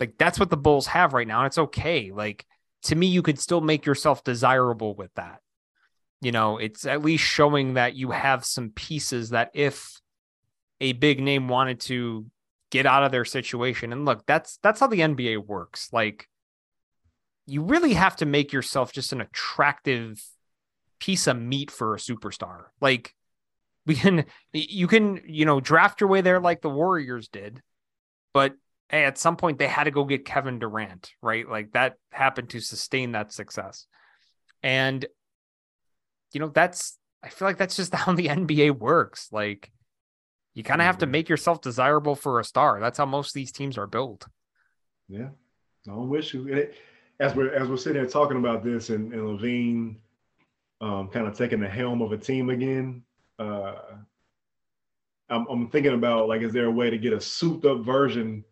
[0.00, 1.40] like that's what the Bulls have right now.
[1.40, 2.12] And it's okay.
[2.12, 2.44] Like
[2.84, 5.40] to me, you could still make yourself desirable with that.
[6.20, 10.00] You know, it's at least showing that you have some pieces that if
[10.80, 12.26] a big name wanted to
[12.70, 15.90] get out of their situation, and look, that's that's how the NBA works.
[15.92, 16.28] Like
[17.46, 20.22] you really have to make yourself just an attractive
[20.98, 22.64] piece of meat for a superstar.
[22.80, 23.14] Like
[23.86, 27.60] we can you can, you know, draft your way there like the Warriors did,
[28.32, 28.54] but
[28.88, 31.48] hey, at some point they had to go get Kevin Durant, right?
[31.48, 33.86] Like that happened to sustain that success.
[34.62, 35.04] And
[36.32, 39.28] you know, that's I feel like that's just how the NBA works.
[39.32, 39.70] Like
[40.54, 41.12] you kind of have to mm-hmm.
[41.12, 42.80] make yourself desirable for a star.
[42.80, 44.26] That's how most of these teams are built.
[45.08, 45.30] Yeah.
[45.84, 46.70] No wish you
[47.20, 49.96] as we're as we're sitting here talking about this and, and LaVine
[50.80, 53.02] um, kind of taking the helm of a team again,
[53.38, 53.76] uh,
[55.30, 58.44] I'm, I'm thinking about like, is there a way to get a souped up version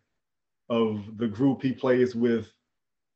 [0.69, 2.51] of the group he plays with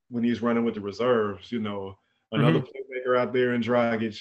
[0.09, 1.51] when he's running with the reserves.
[1.51, 1.97] You know,
[2.31, 3.09] another mm-hmm.
[3.09, 4.19] playmaker out there in Dragic.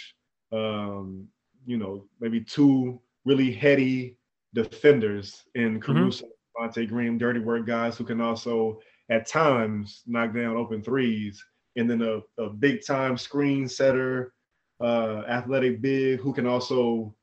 [0.53, 1.29] Um,
[1.67, 4.17] you know, maybe two really heady
[4.55, 5.93] defenders in mm-hmm.
[5.93, 6.65] Caruso, mm-hmm.
[6.65, 11.45] Javonte Green, dirty work guys who can also at times knock down open threes,
[11.77, 14.33] and then a, a big time screen setter,
[14.81, 17.15] uh, athletic big who can also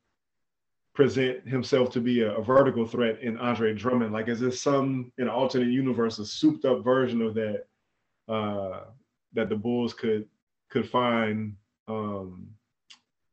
[0.94, 4.14] present himself to be a, a, vertical threat in Andre Drummond?
[4.14, 7.66] Like, is this some in an alternate universe, a souped up version of that
[8.28, 8.82] uh,
[9.34, 10.28] that the Bulls could
[10.70, 11.56] could find
[11.88, 12.48] um,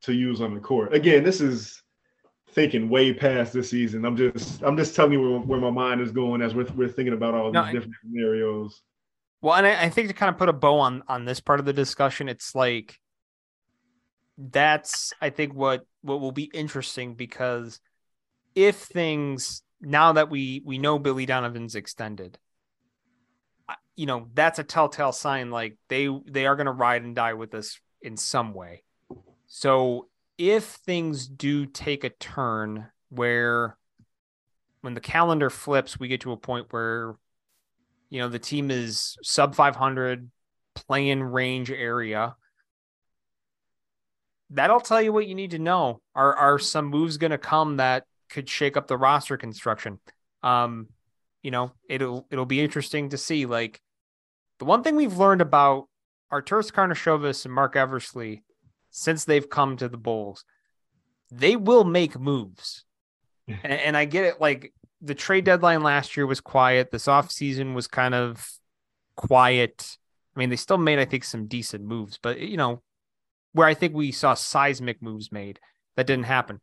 [0.03, 0.95] to use on the court?
[0.95, 1.83] Again, this is
[2.53, 4.05] thinking way past this season.
[4.05, 6.89] I'm just I'm just telling you where, where my mind is going as we're we're
[6.89, 8.83] thinking about all no, these different scenarios.
[9.43, 11.61] Well, and I, I think to kind of put a bow on on this part
[11.61, 12.99] of the discussion, it's like
[14.37, 17.81] that's I think what what will be interesting because
[18.55, 22.39] if things now that we we know Billy Donovan's extended,
[23.97, 27.35] you know that's a telltale sign like they they are going to ride and die
[27.35, 28.83] with us in some way.
[29.47, 30.09] So
[30.41, 33.76] if things do take a turn where
[34.80, 37.14] when the calendar flips, we get to a point where
[38.09, 40.30] you know the team is sub 500
[40.74, 42.34] playing range area
[44.51, 46.01] that'll tell you what you need to know.
[46.14, 49.99] Are are some moves going to come that could shake up the roster construction?
[50.43, 50.88] Um,
[51.43, 53.47] you know, it'll it'll be interesting to see.
[53.47, 53.80] Like
[54.59, 55.88] the one thing we've learned about
[56.32, 58.43] Arturas Karnisovas and Marc Eversley
[58.91, 60.45] since they've come to the Bulls,
[61.30, 62.84] they will make moves.
[63.49, 64.41] and, and I get it.
[64.41, 66.91] Like the trade deadline last year was quiet.
[66.91, 68.49] This offseason was kind of
[69.16, 69.97] quiet.
[70.34, 72.82] I mean, they still made, I think, some decent moves, but you know,
[73.53, 75.59] where I think we saw seismic moves made
[75.97, 76.61] that didn't happen.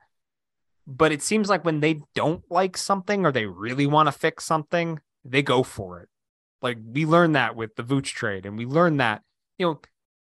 [0.86, 4.46] But it seems like when they don't like something or they really want to fix
[4.46, 6.10] something, they go for it.
[6.62, 9.22] Like we learned that with the Vooch trade, and we learned that,
[9.58, 9.82] you know,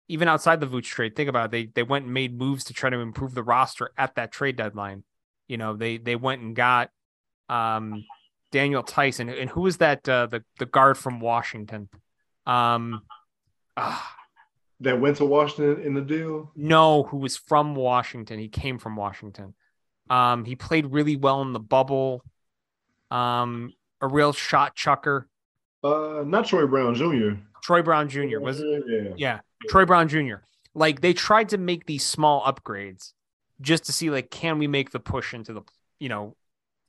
[0.10, 1.52] even outside the Vooch trade, think about it.
[1.52, 4.58] They they went and made moves to try to improve the roster at that trade
[4.58, 5.04] deadline.
[5.48, 6.90] You know, they they went and got
[7.48, 8.04] um
[8.52, 11.90] Daniel Theis and who was that uh, the the guard from Washington?
[12.46, 13.04] Um
[13.78, 14.02] uh,
[14.82, 16.52] that went to Washington in the deal?
[16.56, 18.40] No, who was from Washington.
[18.40, 19.54] He came from Washington.
[20.10, 22.24] Um he played really well in the bubble.
[23.12, 25.28] Um a real shot chucker.
[25.84, 27.42] Uh not Troy Brown Jr.
[27.62, 28.40] Troy Brown Jr.
[28.40, 29.14] was yeah.
[29.16, 29.40] yeah.
[29.68, 30.38] Troy Brown Jr.
[30.74, 33.14] Like they tried to make these small upgrades
[33.62, 35.62] just to see like can we make the push into the
[36.00, 36.36] you know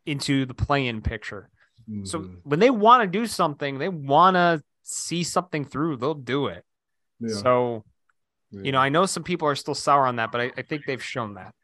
[0.07, 1.51] into the play-in picture.
[1.89, 2.05] Mm-hmm.
[2.05, 6.47] So when they want to do something, they want to see something through, they'll do
[6.47, 6.65] it.
[7.21, 7.35] Yeah.
[7.35, 7.85] So
[8.51, 8.63] yeah.
[8.63, 10.85] you know, I know some people are still sour on that, but I, I think
[10.87, 11.55] they've shown that.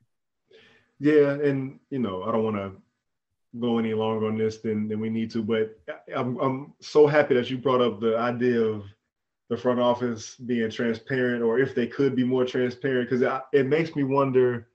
[0.98, 2.72] Yeah, and you know, I don't want to
[3.58, 5.78] go any longer on this than, than we need to, but
[6.14, 8.84] I'm I'm so happy that you brought up the idea of
[9.48, 13.66] the front office being transparent, or if they could be more transparent, because it, it
[13.66, 14.68] makes me wonder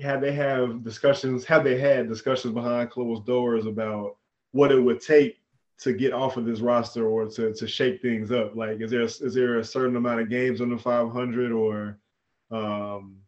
[0.00, 4.16] have they have discussions, have they had discussions behind closed doors about
[4.52, 5.38] what it would take
[5.78, 8.54] to get off of this roster or to to shake things up?
[8.56, 11.98] Like, is there is there a certain amount of games under 500, or
[12.50, 13.18] um,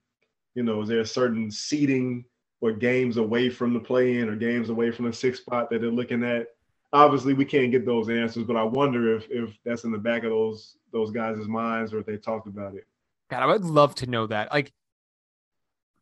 [0.55, 2.25] you know, is there a certain seating
[2.61, 5.91] or games away from the play-in or games away from the sixth spot that they're
[5.91, 6.49] looking at?
[6.93, 10.24] Obviously, we can't get those answers, but I wonder if if that's in the back
[10.24, 12.86] of those those guys' minds or if they talked about it.
[13.30, 14.51] God, I would love to know that.
[14.51, 14.72] Like,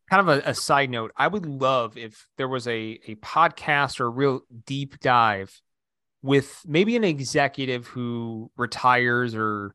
[0.09, 3.99] kind of a, a, side note, I would love if there was a a podcast
[4.01, 5.61] or a real deep dive
[6.23, 9.75] with maybe an executive who retires or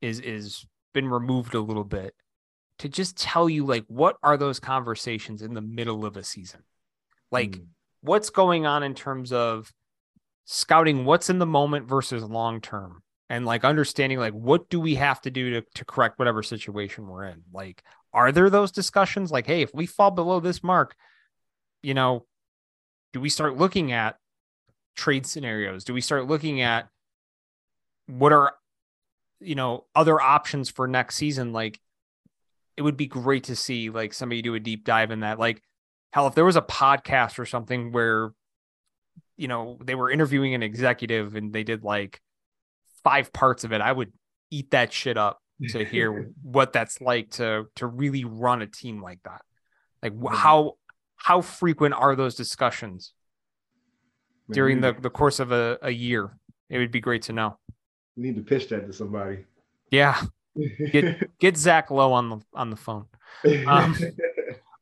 [0.00, 2.14] is is been removed a little bit
[2.78, 6.60] to just tell you like what are those conversations in the middle of a season
[7.30, 7.66] like mm.
[8.02, 9.72] what's going on in terms of
[10.44, 14.96] scouting what's in the moment versus long term and like understanding like what do we
[14.96, 17.42] have to do to, to correct whatever situation we're in?
[17.52, 17.82] Like
[18.12, 19.32] are there those discussions?
[19.32, 20.94] Like hey if we fall below this mark
[21.82, 22.26] you know
[23.12, 24.16] do we start looking at
[24.96, 25.84] trade scenarios?
[25.84, 26.88] Do we start looking at
[28.06, 28.54] what are
[29.40, 31.52] you know other options for next season?
[31.52, 31.80] Like
[32.76, 35.38] it would be great to see like somebody do a deep dive in that.
[35.38, 35.62] Like
[36.12, 38.32] hell if there was a podcast or something where
[39.36, 42.20] you know they were interviewing an executive and they did like
[43.02, 44.12] five parts of it i would
[44.50, 49.02] eat that shit up to hear what that's like to to really run a team
[49.02, 49.42] like that.
[50.02, 50.74] Like how
[51.16, 53.12] how frequent are those discussions
[54.50, 56.36] during the, the course of a, a year?
[56.68, 57.58] It would be great to know.
[58.16, 59.44] You need to pitch that to somebody.
[59.90, 60.20] Yeah.
[60.92, 63.06] Get get Zach Lowe on the on the phone.
[63.66, 63.96] Um,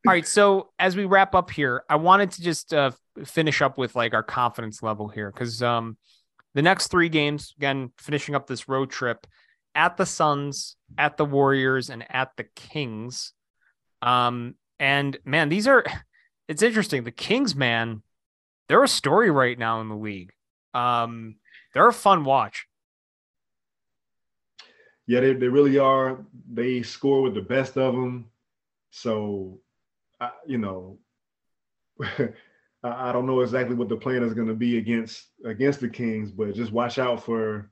[0.07, 0.27] all right.
[0.27, 2.91] So as we wrap up here, I wanted to just uh,
[3.25, 5.97] finish up with like our confidence level here because um,
[6.55, 9.27] the next three games, again, finishing up this road trip,
[9.75, 13.33] at the Suns, at the Warriors, and at the Kings.
[14.03, 15.85] Um, and man, these are
[16.49, 17.05] it's interesting.
[17.05, 18.03] The Kings, man,
[18.69, 20.33] they're a story right now in the league.
[20.75, 21.37] Um,
[21.73, 22.67] they're a fun watch.
[25.07, 26.25] Yeah, they, they really are.
[26.51, 28.27] They score with the best of them.
[28.91, 29.61] So,
[30.23, 30.99] I, you know,
[32.85, 36.31] I don't know exactly what the plan is going to be against against the Kings,
[36.31, 37.71] but just watch out for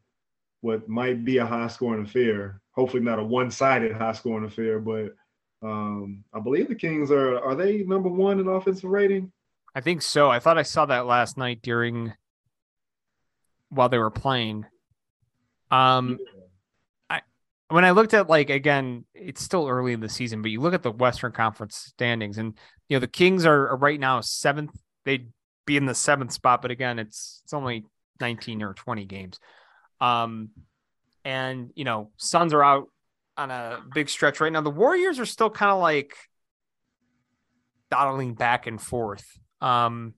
[0.60, 2.60] what might be a high scoring affair.
[2.72, 5.14] Hopefully not a one sided high scoring affair, but
[5.62, 9.30] um, I believe the Kings are are they number one in offensive rating?
[9.74, 10.28] I think so.
[10.28, 12.12] I thought I saw that last night during
[13.68, 14.66] while they were playing.
[15.70, 16.39] Um yeah.
[17.70, 20.74] When I looked at like again, it's still early in the season, but you look
[20.74, 22.58] at the Western Conference standings and
[22.88, 24.72] you know the Kings are, are right now seventh.
[25.04, 25.30] They'd
[25.66, 27.84] be in the seventh spot, but again, it's it's only
[28.20, 29.38] 19 or 20 games.
[30.00, 30.50] Um,
[31.24, 32.88] and you know, Suns are out
[33.36, 34.62] on a big stretch right now.
[34.62, 36.16] The Warriors are still kind of like
[37.90, 39.24] dawdling back and forth.
[39.60, 40.14] Um,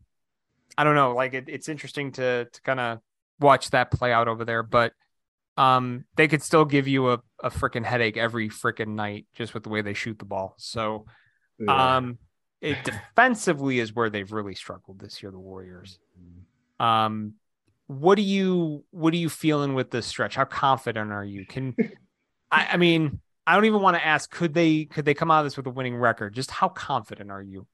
[0.78, 1.14] I don't know.
[1.14, 3.00] Like it, it's interesting to to kind of
[3.40, 4.92] watch that play out over there, but
[5.56, 9.62] um, they could still give you a, a freaking headache every freaking night just with
[9.62, 10.54] the way they shoot the ball.
[10.58, 11.06] So,
[11.58, 11.96] yeah.
[11.96, 12.18] um,
[12.60, 15.32] it defensively is where they've really struggled this year.
[15.32, 15.98] The Warriors.
[16.78, 17.34] Um,
[17.86, 20.36] what do you what are you feeling with this stretch?
[20.36, 21.44] How confident are you?
[21.46, 21.76] Can
[22.50, 25.40] I, I mean I don't even want to ask could they could they come out
[25.40, 26.34] of this with a winning record?
[26.34, 27.66] Just how confident are you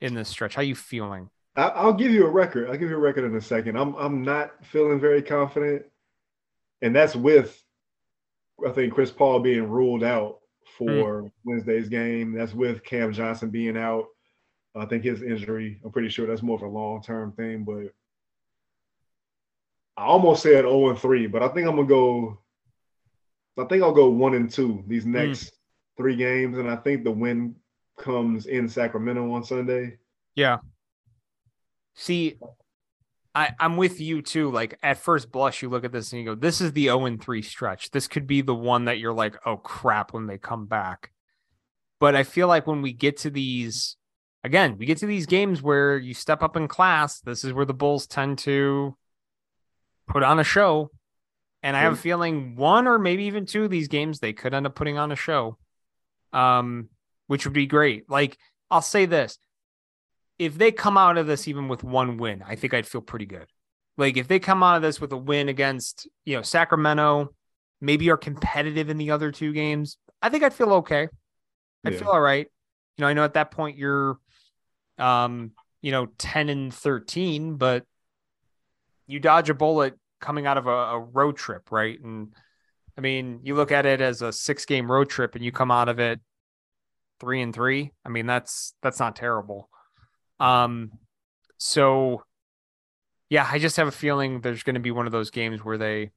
[0.00, 0.54] in this stretch?
[0.54, 1.30] How are you feeling?
[1.56, 2.68] I'll give you a record.
[2.68, 3.76] I'll give you a record in a second.
[3.76, 5.84] I'm I'm not feeling very confident,
[6.84, 7.60] and that's with
[8.64, 10.38] I think Chris Paul being ruled out
[10.78, 11.30] for mm.
[11.44, 12.32] Wednesday's game.
[12.32, 14.04] That's with Cam Johnson being out.
[14.76, 17.92] I think his injury, I'm pretty sure that's more of a long term thing, but
[19.96, 22.38] I almost said 0 and 3, but I think I'm gonna go.
[23.56, 25.50] I think I'll go one and two these next mm.
[25.96, 27.54] three games, and I think the win
[27.96, 29.98] comes in Sacramento on Sunday.
[30.34, 30.58] Yeah.
[31.94, 32.36] See,
[33.34, 34.50] I, I'm with you too.
[34.50, 37.06] Like at first blush, you look at this and you go, "This is the 0
[37.06, 37.90] and 3 stretch.
[37.90, 41.10] This could be the one that you're like, oh crap, when they come back."
[41.98, 43.96] But I feel like when we get to these,
[44.42, 47.20] again, we get to these games where you step up in class.
[47.20, 48.96] This is where the Bulls tend to
[50.06, 50.90] put on a show.
[51.62, 54.52] And I have a feeling one or maybe even two of these games they could
[54.52, 55.56] end up putting on a show.
[56.30, 56.90] Um,
[57.26, 58.10] which would be great.
[58.10, 58.36] Like
[58.70, 59.38] I'll say this.
[60.38, 63.26] If they come out of this even with one win, I think I'd feel pretty
[63.26, 63.46] good.
[63.96, 67.32] Like if they come out of this with a win against, you know, Sacramento,
[67.80, 71.08] maybe are competitive in the other two games, I think I'd feel okay.
[71.84, 71.98] I'd yeah.
[71.98, 72.46] feel all right.
[72.96, 74.18] You know, I know at that point you're
[74.98, 77.84] um, you know, 10 and 13, but
[79.06, 82.00] you dodge a bullet coming out of a, a, road trip, right?
[82.00, 82.28] And
[82.96, 85.70] I mean, you look at it as a six game road trip and you come
[85.70, 86.20] out of it
[87.20, 87.92] three and three.
[88.04, 89.68] I mean, that's that's not terrible.
[90.40, 90.92] Um,
[91.58, 92.22] so
[93.30, 95.78] yeah, I just have a feeling there's going to be one of those games where
[95.78, 96.10] they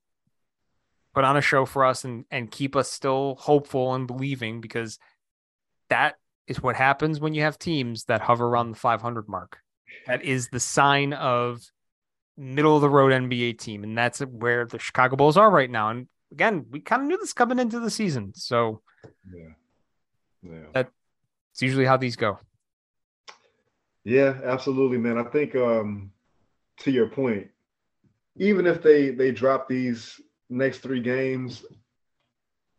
[1.14, 5.00] put on a show for us and and keep us still hopeful and believing because
[5.90, 6.16] that
[6.48, 9.58] is what happens when you have teams that hover around the 500 mark.
[10.06, 11.62] That is the sign of
[12.38, 15.90] middle of the road NBA team, and that's where the Chicago Bulls are right now.
[15.90, 18.82] And again, we kind of knew this coming into the season, so
[19.34, 19.50] yeah,
[20.44, 20.92] yeah, that's
[21.62, 22.40] usually how these go.
[24.08, 25.18] Yeah, absolutely, man.
[25.18, 26.14] I think um,
[26.78, 27.50] to your point,
[28.38, 31.66] even if they they drop these next three games,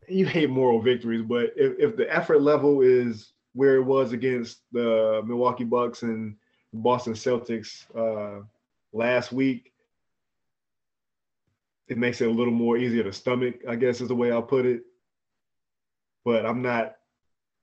[0.07, 4.61] you hate moral victories, but if, if the effort level is where it was against
[4.71, 6.35] the Milwaukee Bucks and
[6.73, 7.85] Boston Celtics.
[7.95, 8.43] Uh,
[8.91, 9.71] last week,
[11.89, 14.41] it makes it a little more easier to stomach, I guess is the way I'll
[14.41, 14.81] put it.
[16.25, 16.95] But I'm not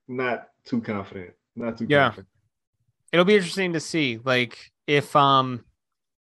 [0.07, 1.33] not too confident.
[1.53, 2.05] Not too yeah.
[2.05, 2.27] confident.
[3.11, 4.19] It'll be interesting to see.
[4.23, 5.63] Like if um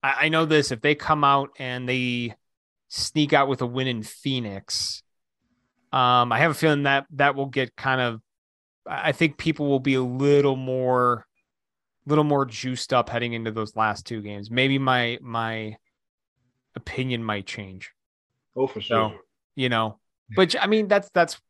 [0.02, 2.34] I, I know this, if they come out and they
[2.88, 5.02] sneak out with a win in Phoenix,
[5.92, 8.20] um, I have a feeling that that will get kind of
[8.86, 11.26] I think people will be a little more
[12.06, 14.50] little more juiced up heading into those last two games.
[14.50, 15.76] Maybe my my
[16.76, 17.92] opinion might change.
[18.56, 19.10] Oh, for sure.
[19.10, 19.18] So,
[19.54, 19.98] you know,
[20.36, 21.40] but I mean, that's that's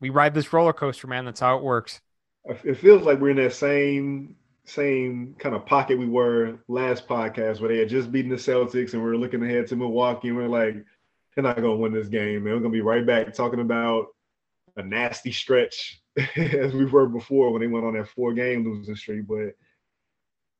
[0.00, 1.24] we ride this roller coaster, man.
[1.24, 2.00] That's how it works.
[2.64, 4.36] It feels like we're in that same
[4.68, 8.92] same kind of pocket we were last podcast where they had just beaten the Celtics
[8.92, 10.76] and we are looking ahead to Milwaukee and we are like,
[11.34, 12.54] they're not gonna win this game, man.
[12.54, 14.06] We're gonna be right back talking about
[14.76, 16.00] a nasty stretch
[16.36, 19.26] as we were before when they went on that four game losing streak.
[19.26, 19.54] But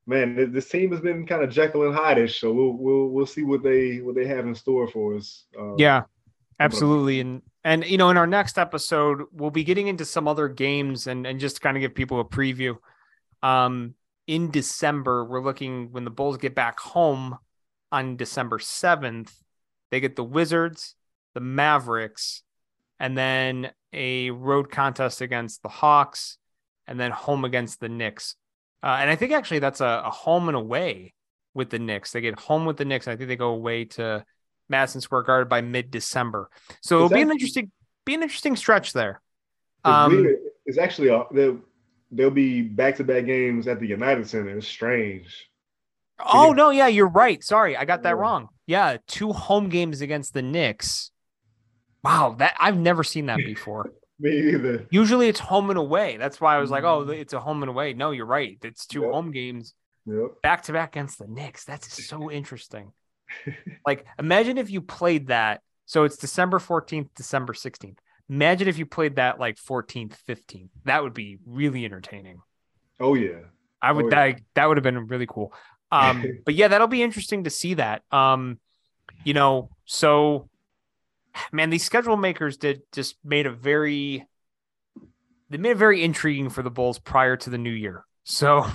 [0.06, 3.42] man, this team has been kind of Jekyll and Hyde-ish, so we'll we'll we'll see
[3.42, 5.44] what they what they have in store for us.
[5.58, 6.04] Um, yeah,
[6.58, 10.48] absolutely, and and you know, in our next episode, we'll be getting into some other
[10.48, 12.76] games and and just kind of give people a preview.
[13.42, 13.94] Um,
[14.28, 17.38] in December, we're looking when the Bulls get back home
[17.90, 19.34] on December seventh.
[19.90, 20.94] They get the Wizards,
[21.34, 22.42] the Mavericks,
[23.00, 26.36] and then a road contest against the Hawks,
[26.86, 28.36] and then home against the Knicks.
[28.82, 31.14] Uh, and I think actually that's a, a, home and away
[31.54, 32.12] with the Knicks.
[32.12, 33.08] They get home with the Knicks.
[33.08, 34.24] I think they go away to
[34.68, 36.50] Madison Square Garden by mid December.
[36.82, 37.72] So it'll be an interesting,
[38.04, 39.22] be an interesting stretch there.
[39.84, 40.36] Um,
[40.66, 41.60] it's actually a, they'll,
[42.10, 44.56] they'll be back to back games at the United Center.
[44.56, 45.48] It's strange.
[46.18, 47.42] Oh no, yeah, you're right.
[47.42, 48.48] Sorry, I got that wrong.
[48.66, 51.10] Yeah, two home games against the Knicks.
[52.02, 53.92] Wow, that I've never seen that before.
[54.20, 54.86] Me either.
[54.90, 56.16] Usually it's home and away.
[56.16, 57.12] That's why I was like, oh, mm-hmm.
[57.12, 57.92] it's a home and away.
[57.92, 58.58] No, you're right.
[58.62, 59.12] It's two yep.
[59.12, 59.74] home games
[60.42, 61.64] back to back against the Knicks.
[61.64, 62.92] That's so interesting.
[63.86, 65.60] like, imagine if you played that.
[65.86, 67.96] So it's December 14th, December 16th.
[68.30, 70.68] Imagine if you played that like 14th, 15th.
[70.84, 72.40] That would be really entertaining.
[73.00, 73.40] Oh yeah.
[73.80, 74.32] I would oh, yeah.
[74.32, 75.52] that that would have been really cool.
[75.90, 78.02] Um, but yeah, that'll be interesting to see that.
[78.10, 78.58] Um,
[79.24, 80.48] you know, so
[81.52, 84.26] man, these schedule makers did just made a very
[85.50, 88.04] they made it very intriguing for the Bulls prior to the new year.
[88.24, 88.66] So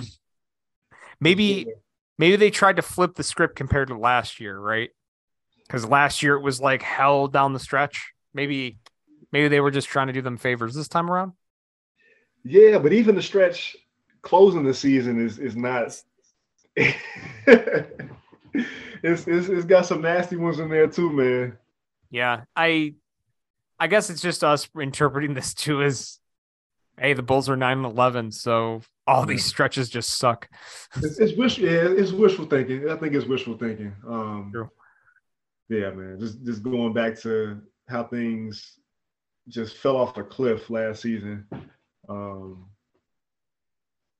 [1.20, 1.66] maybe
[2.18, 4.90] maybe they tried to flip the script compared to last year, right?
[5.66, 8.12] Because last year it was like hell down the stretch.
[8.32, 8.78] Maybe
[9.34, 11.32] maybe they were just trying to do them favors this time around.
[12.44, 13.76] Yeah, but even the stretch
[14.22, 16.00] closing the season is is not
[16.76, 16.94] it's,
[19.02, 21.58] it's, it's got some nasty ones in there too, man.
[22.10, 22.94] Yeah, I
[23.78, 26.20] I guess it's just us interpreting this too as
[26.96, 30.48] Hey, the Bulls are nine and eleven, so all these stretches just suck.
[31.02, 32.88] It's, it's wish, yeah, it's wishful thinking.
[32.88, 33.92] I think it's wishful thinking.
[34.08, 34.70] Um, True.
[35.68, 36.20] Yeah, man.
[36.20, 38.78] Just just going back to how things
[39.48, 41.46] just fell off the cliff last season,
[42.08, 42.66] um,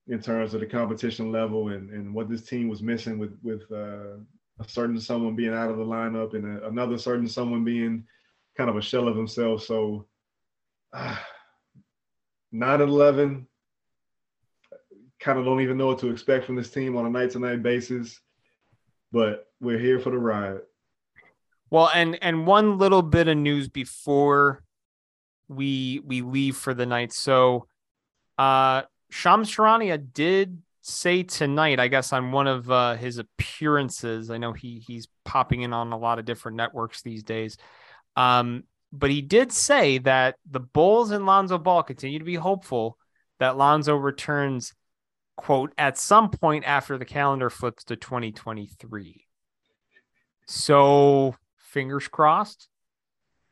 [0.07, 3.63] in terms of the competition level and and what this team was missing with with
[3.71, 4.17] uh,
[4.59, 8.03] a certain someone being out of the lineup and a, another certain someone being
[8.57, 9.63] kind of a shell of himself.
[9.63, 10.07] So.
[10.93, 11.17] Uh,
[12.51, 13.45] 9 11,
[15.19, 17.39] kind of don't even know what to expect from this team on a night to
[17.39, 18.19] night basis,
[19.11, 20.59] but we're here for the ride.
[21.71, 24.63] Well, and and one little bit of news before
[25.47, 27.13] we we leave for the night.
[27.13, 27.67] So,
[28.37, 34.29] uh, Shams Charania did say tonight, I guess, on one of uh, his appearances.
[34.29, 37.57] I know he he's popping in on a lot of different networks these days.
[38.15, 42.97] Um, but he did say that the Bulls and Lonzo Ball continue to be hopeful
[43.39, 44.73] that Lonzo returns,
[45.35, 49.25] quote, at some point after the calendar flips to 2023.
[50.47, 52.69] So fingers crossed,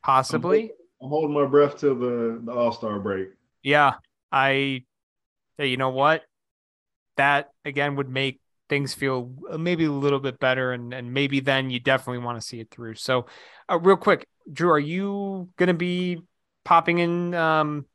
[0.04, 0.72] possibly.
[1.04, 3.30] I'm, holding my breath till the, the All Star break.
[3.62, 3.96] Yeah.
[4.32, 4.84] I,
[5.58, 6.24] hey, you know what?
[7.18, 8.40] That again would make
[8.70, 12.46] things feel maybe a little bit better and and maybe then you definitely want to
[12.46, 13.26] see it through so
[13.70, 16.20] uh, real quick drew are you going to be
[16.64, 17.86] popping in um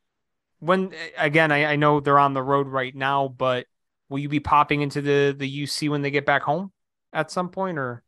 [0.61, 3.67] when again I, I know they're on the road right now but
[4.09, 6.71] will you be popping into the the uc when they get back home
[7.13, 8.05] at some point or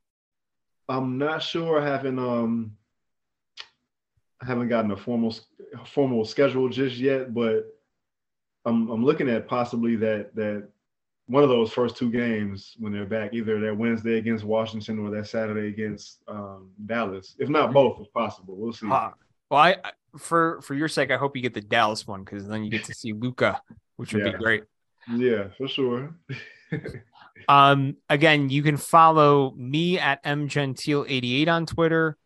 [0.89, 2.77] i'm not sure i haven't um
[4.43, 5.35] i haven't gotten a formal
[5.87, 7.67] formal schedule just yet but
[8.65, 10.69] i'm i'm looking at possibly that that
[11.31, 15.11] one of those first two games when they're back, either that Wednesday against Washington or
[15.11, 17.37] that Saturday against um, Dallas.
[17.39, 18.91] If not both, if possible, we'll see.
[18.91, 19.11] Uh,
[19.49, 19.77] well, I
[20.19, 22.83] for for your sake, I hope you get the Dallas one because then you get
[22.85, 23.63] to see Luka,
[23.95, 24.33] which would yeah.
[24.33, 24.65] be great.
[25.09, 26.17] Yeah, for sure.
[27.49, 32.17] um, again, you can follow me at mgentile88 on Twitter.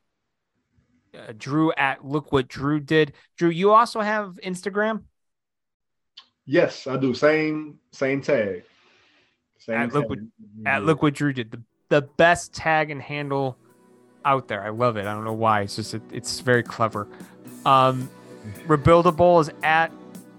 [1.16, 3.12] Uh, Drew at look what Drew did.
[3.36, 5.04] Drew, you also have Instagram.
[6.46, 7.14] Yes, I do.
[7.14, 8.64] Same same tag.
[9.58, 10.30] Same at Liquid
[10.66, 13.56] at Liquid Drew did the the best tag and handle
[14.24, 14.62] out there.
[14.62, 15.06] I love it.
[15.06, 15.62] I don't know why.
[15.62, 17.06] It's just it, it's very clever.
[17.64, 18.10] Um,
[18.66, 19.90] Rebuildable is at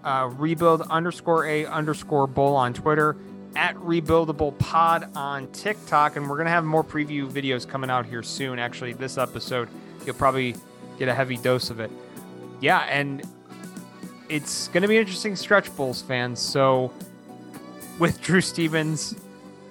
[0.03, 3.17] uh, rebuild underscore a underscore bull on Twitter,
[3.55, 8.21] at rebuildable pod on TikTok, and we're gonna have more preview videos coming out here
[8.21, 8.59] soon.
[8.59, 9.67] Actually, this episode
[10.05, 10.55] you'll probably
[10.97, 11.91] get a heavy dose of it.
[12.61, 13.23] Yeah, and
[14.29, 16.39] it's gonna be an interesting stretch, Bulls fans.
[16.39, 16.91] So
[17.99, 19.15] with Drew Stevens.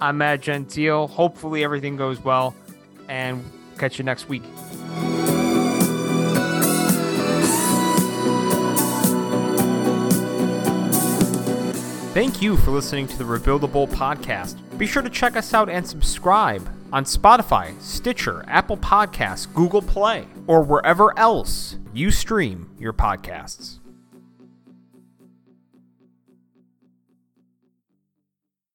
[0.01, 1.07] I'm Matt Gentile.
[1.07, 2.55] Hopefully, everything goes well,
[3.07, 3.43] and
[3.77, 4.43] catch you next week.
[12.13, 14.55] Thank you for listening to the Rebuildable podcast.
[14.77, 20.27] Be sure to check us out and subscribe on Spotify, Stitcher, Apple Podcasts, Google Play,
[20.47, 23.79] or wherever else you stream your podcasts.